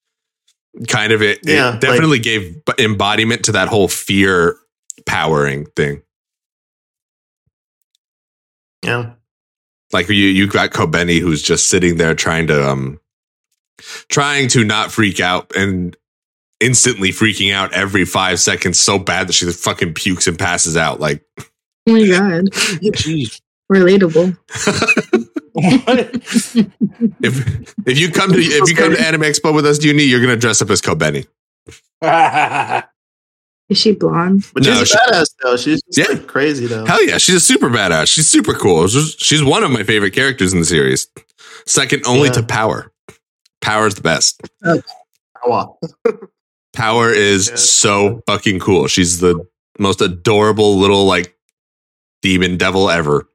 [0.87, 4.55] Kind of it, it Yeah, like- definitely gave embodiment to that whole fear
[5.05, 6.01] powering thing.
[8.83, 9.13] Yeah,
[9.93, 12.99] like you you got Kobeni who's just sitting there trying to um
[14.09, 15.95] trying to not freak out and
[16.59, 20.99] instantly freaking out every five seconds so bad that she fucking pukes and passes out
[20.99, 21.23] like
[21.87, 22.45] Oh my god.
[22.51, 23.41] Jeez.
[23.71, 24.37] Relatable.
[27.23, 29.93] if if you come to if you come to anime expo with us do you
[29.93, 31.27] need you're gonna dress up as Kobeni
[33.71, 34.45] Is she blonde?
[34.53, 35.57] but No, she's she- a badass though.
[35.57, 36.15] She's just Yeah.
[36.15, 36.85] like crazy though.
[36.85, 40.11] hell yeah she's a super badass she's super cool she's, she's one of my favorite
[40.13, 41.07] characters in the series
[41.65, 42.33] second only Yeah.
[42.33, 42.91] to Power
[43.61, 44.81] Power's the best oh.
[45.45, 45.79] Wow.
[46.73, 47.55] Power is Yeah.
[47.55, 48.87] so fucking cool.
[48.87, 49.43] She's the
[49.79, 51.35] most adorable little like
[52.21, 53.27] demon devil ever.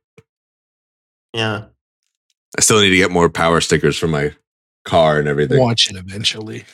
[1.35, 1.65] Yeah.
[2.57, 4.35] I still need to get more power stickers for my
[4.85, 5.59] car and everything.
[5.59, 6.65] Watch it eventually.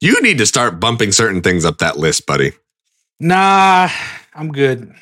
[0.00, 2.52] You need to start bumping certain things up that list, buddy.
[3.20, 3.88] Nah,
[4.34, 4.92] I'm good.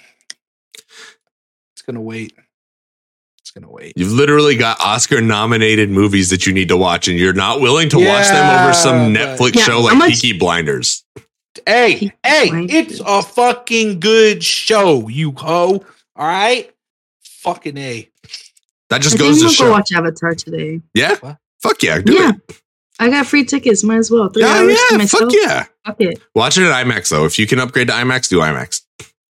[1.75, 2.33] It's gonna wait.
[3.41, 3.93] It's gonna wait.
[3.97, 7.89] You've literally got Oscar nominated movies that you need to watch, and you're not willing
[7.91, 11.05] to watch them over some Netflix Yeah, show like much- Peaky Blinders.
[11.67, 12.71] Hey, Keep hey, quiet.
[12.71, 15.85] it's a fucking good show, you hoe.
[16.17, 16.71] All right,
[17.23, 18.09] fucking a.
[18.89, 19.65] That just I goes think to we'll show.
[19.67, 20.81] go watch Avatar today.
[20.95, 21.37] Yeah, What?
[21.63, 22.33] Fuck yeah, do yeah.
[22.49, 22.62] it.
[23.03, 23.83] I got free tickets.
[23.83, 24.29] Might as well.
[24.29, 25.23] Three Yeah, hours to yeah, myself.
[25.24, 25.65] fuck yeah.
[25.87, 26.20] Fuck it.
[26.35, 27.24] Watch it at IMAX though.
[27.24, 28.83] If you can upgrade to IMAX, do IMAX.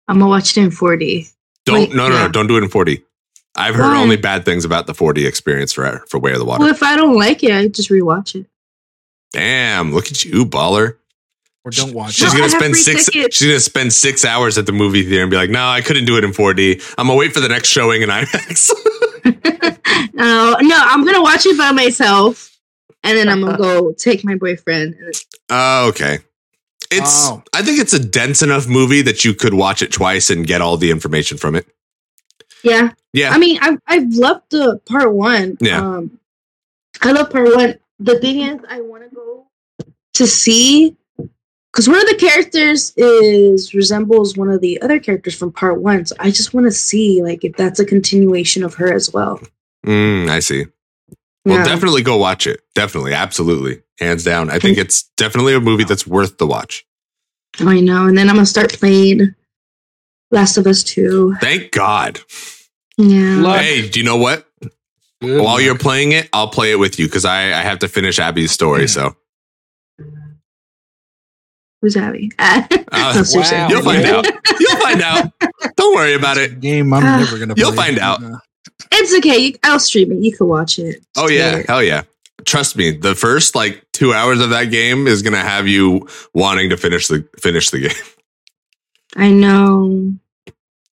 [0.09, 1.29] I'm gonna watch it in 4D.
[1.65, 2.27] Don't Wait, no no yeah.
[2.27, 3.03] no don't do it in 4D.
[3.55, 4.01] I've heard Why?
[4.01, 6.63] only bad things about the 4D experience for for Way of the Water.
[6.65, 8.47] Well, if I don't like it, I just rewatch it.
[9.33, 10.97] Damn, look at you, baller.
[11.65, 12.33] Or don't watch She's No, it.
[12.33, 13.05] I gonna have spend six.
[13.07, 13.37] tickets.
[13.37, 16.07] She's gonna spend six hours at the movie theater and be like, "No, I couldn't
[16.07, 16.83] do it in 4D.
[16.99, 18.71] I'm gonna wait for the next showing in IMAX."
[19.25, 19.33] no,
[20.19, 22.52] oh, no, I'm gonna watch it by myself,
[23.05, 24.97] and then I'm gonna go take my boyfriend.
[25.51, 26.19] Oh, okay.
[26.91, 27.29] It's.
[27.29, 27.43] Oh.
[27.55, 30.61] I think it's a dense enough movie that you could watch it twice and get
[30.61, 31.67] all the information from it.
[32.63, 33.31] Yeah, Yeah.
[33.31, 35.57] I mean, I've I've loved the part one.
[35.61, 35.81] Yeah.
[35.81, 36.19] um,
[37.01, 37.79] I love part one.
[37.99, 39.47] The thing is, I want to go
[40.15, 40.97] to see
[41.73, 46.05] because one of the characters is resembles one of the other characters from part one.
[46.05, 49.41] So I just want to see like if that's a continuation of her as well.
[49.87, 50.67] Mm, I see.
[51.45, 51.65] Well, Yeah.
[51.65, 52.61] definitely go watch it.
[52.75, 54.49] Definitely, absolutely, hands down.
[54.51, 56.85] I think it's definitely a movie that's worth the watch.
[57.59, 58.07] I know.
[58.07, 59.35] And then I'm gonna start playing
[60.31, 61.35] Last of Us Two.
[61.41, 62.21] Thank God.
[62.97, 63.41] Yeah.
[63.41, 63.61] Luck.
[63.61, 64.47] Hey, do you know what?
[65.21, 65.63] Good While luck.
[65.63, 68.51] you're playing it, I'll play it with you because I, I have to finish Abby's
[68.53, 68.87] story.
[68.89, 69.17] So
[71.81, 72.31] Who's Abby?
[72.95, 73.57] Uh, No, seriously.
[73.57, 73.69] wow.
[73.71, 74.27] you'll find out.
[74.61, 75.33] You'll find out.
[75.77, 76.61] Don't worry about it.
[76.61, 77.19] game I'm Ah.
[77.19, 77.55] never gonna.
[77.57, 77.87] You'll play.
[77.87, 78.21] find out.
[78.91, 79.39] It's okay.
[79.39, 80.19] You, I'll stream it.
[80.19, 81.05] You can watch it.
[81.17, 81.67] Oh Just yeah, wait.
[81.67, 82.03] hell yeah.
[82.45, 86.71] Trust me, the first like two hours of that game is gonna have you wanting
[86.71, 87.97] to finish the finish the game.
[89.17, 90.13] I know.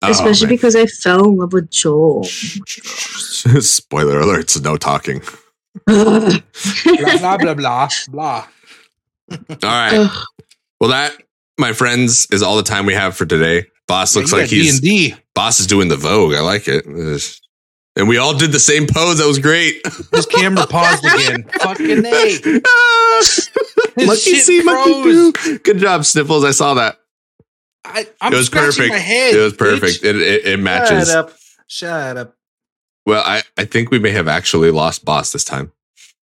[0.02, 0.56] Oh, Especially man.
[0.56, 2.24] because I fell in love with Joel.
[2.24, 5.22] Spoiler alerts, no talking.
[5.86, 6.30] Blah
[7.18, 8.46] blah blah blah blah.
[9.30, 9.94] All right.
[9.98, 10.24] Ugh.
[10.80, 11.16] Well, that,
[11.58, 13.66] my friends, is all the time we have for today.
[13.88, 15.22] Boss looks Yeah, like he's D and D.
[15.34, 16.34] boss is doing the Vogue.
[16.34, 16.84] I like it.
[17.96, 18.00] Ugh.
[18.00, 19.18] And we all did the same pose.
[19.18, 19.80] That was great.
[20.12, 21.44] His camera paused again.
[21.60, 22.10] Fucking a.
[23.96, 25.32] His Lucky shit see, monkey froze.
[25.44, 25.58] do.
[25.60, 26.44] Good job, Sniffles.
[26.44, 26.98] I saw that.
[27.84, 28.88] I, I'm It was perfect.
[28.90, 30.02] My head, It was perfect.
[30.04, 31.08] It, it, it matches.
[31.08, 31.32] Shut up.
[31.68, 32.36] Shut up.
[33.06, 35.70] Well, I, I think we may have actually lost boss this time.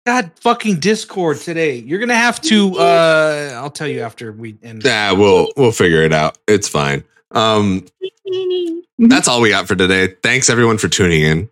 [0.06, 1.76] God fucking Discord today.
[1.76, 2.78] You're gonna have to.
[2.78, 4.82] uh I'll tell you after we end.
[4.84, 6.38] Yeah, we'll we'll figure it out.
[6.46, 7.04] It's fine.
[7.32, 7.84] Um,
[8.98, 10.14] that's all we got for today.
[10.22, 11.50] Thanks everyone for tuning in.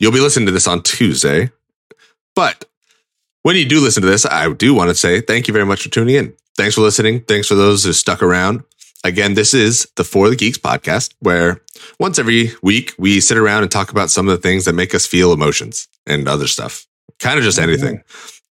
[0.00, 1.50] You'll be listening to this on Tuesday,
[2.34, 2.64] but
[3.42, 5.82] when you do listen to this, I do want to say thank you very much
[5.82, 6.34] for tuning in.
[6.56, 7.20] Thanks for listening.
[7.22, 8.62] Thanks for those who stuck around.
[9.04, 11.62] Again, this is the For the Geeks podcast, where
[12.00, 14.94] once every week we sit around and talk about some of the things that make
[14.94, 16.86] us feel emotions and other stuff.
[17.20, 18.02] Kind of just anything.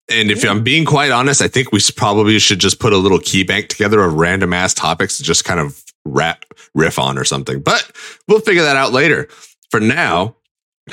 [0.10, 0.46] And if.
[0.46, 3.68] I'm being quite honest, I think we probably should just put a little key bank
[3.68, 7.62] together of random ass topics to just kind of rap, riff on or something.
[7.62, 7.92] But
[8.28, 9.28] we'll figure that out later.
[9.70, 10.38] For now,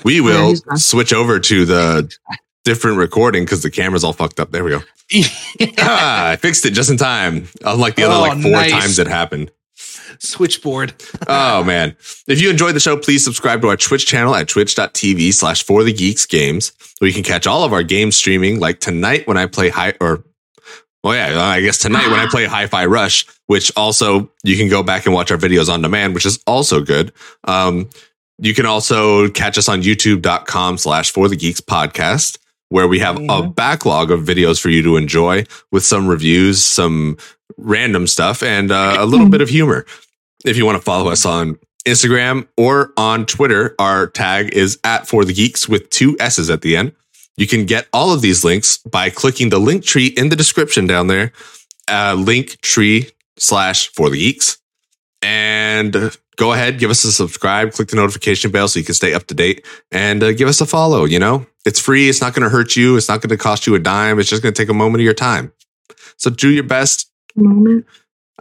[0.05, 2.13] we will he's switch over to the
[2.65, 4.51] different recording because the camera's all fucked up.
[4.51, 4.81] There we go.
[5.79, 7.49] ah, I fixed it just in time.
[7.65, 8.71] Unlike the other Oh, like four nice.
[8.71, 9.51] times it happened.
[10.19, 10.95] Switchboard.
[11.27, 11.97] Oh man.
[12.27, 15.83] If you enjoyed the show, please subscribe to our Twitch channel at twitch.tv slash for
[15.85, 16.73] the geeks games.
[16.99, 19.95] Where you can catch all of our games streaming like tonight when I play high
[20.01, 20.25] or
[21.03, 24.83] well yeah, I guess tonight when I play Hi-Fi Rush, which also you can go
[24.83, 27.13] back and watch our videos on demand, which is also good.
[27.45, 27.91] Um,
[28.39, 32.39] you can also catch us on youtube.com slash for the geeks podcast,
[32.69, 33.55] where we have a Mhm.
[33.55, 37.17] backlog of videos for you to enjoy with some reviews, some
[37.59, 39.87] random stuff, and uh, a little bit of humor.
[40.45, 45.07] If you want to follow us on Instagram or on Twitter, our tag is at
[45.07, 46.93] for the geeks with two S's at the end.
[47.37, 51.07] You can get all of these links by clicking the Linktree in the description down
[51.09, 51.33] there,
[51.89, 54.59] uh, Linktree slash for the geeks.
[55.23, 59.15] And go ahead, give us a subscribe, click the notification bell so you can stay
[59.15, 61.05] up to date and uh, give us a follow.
[61.05, 62.09] You know, it's free.
[62.09, 62.97] It's not going to hurt you.
[62.97, 64.19] It's not going to cost you a dime.
[64.19, 65.53] It's just going to take a moment of your time.
[66.17, 67.11] So do your best.
[67.37, 67.87] Moment.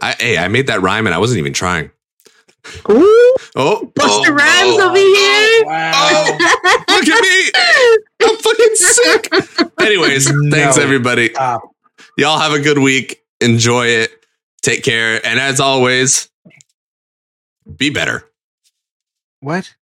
[0.00, 1.90] I, hey, I made that rhyme and I wasn't even trying.
[2.90, 3.24] Ooh,
[3.56, 5.64] Oh, Busta oh, Rhymes oh, over here.
[5.64, 6.38] Wow.
[6.88, 7.50] Look at me.
[8.22, 9.80] I'm fucking sick.
[9.80, 11.28] Anyways, thanks everybody.
[11.30, 11.62] Stop.
[12.16, 13.22] Y'all have a good week.
[13.40, 14.10] Enjoy it.
[14.62, 15.24] Take care.
[15.24, 16.28] And as always,
[17.76, 18.24] be better.
[19.40, 19.74] What?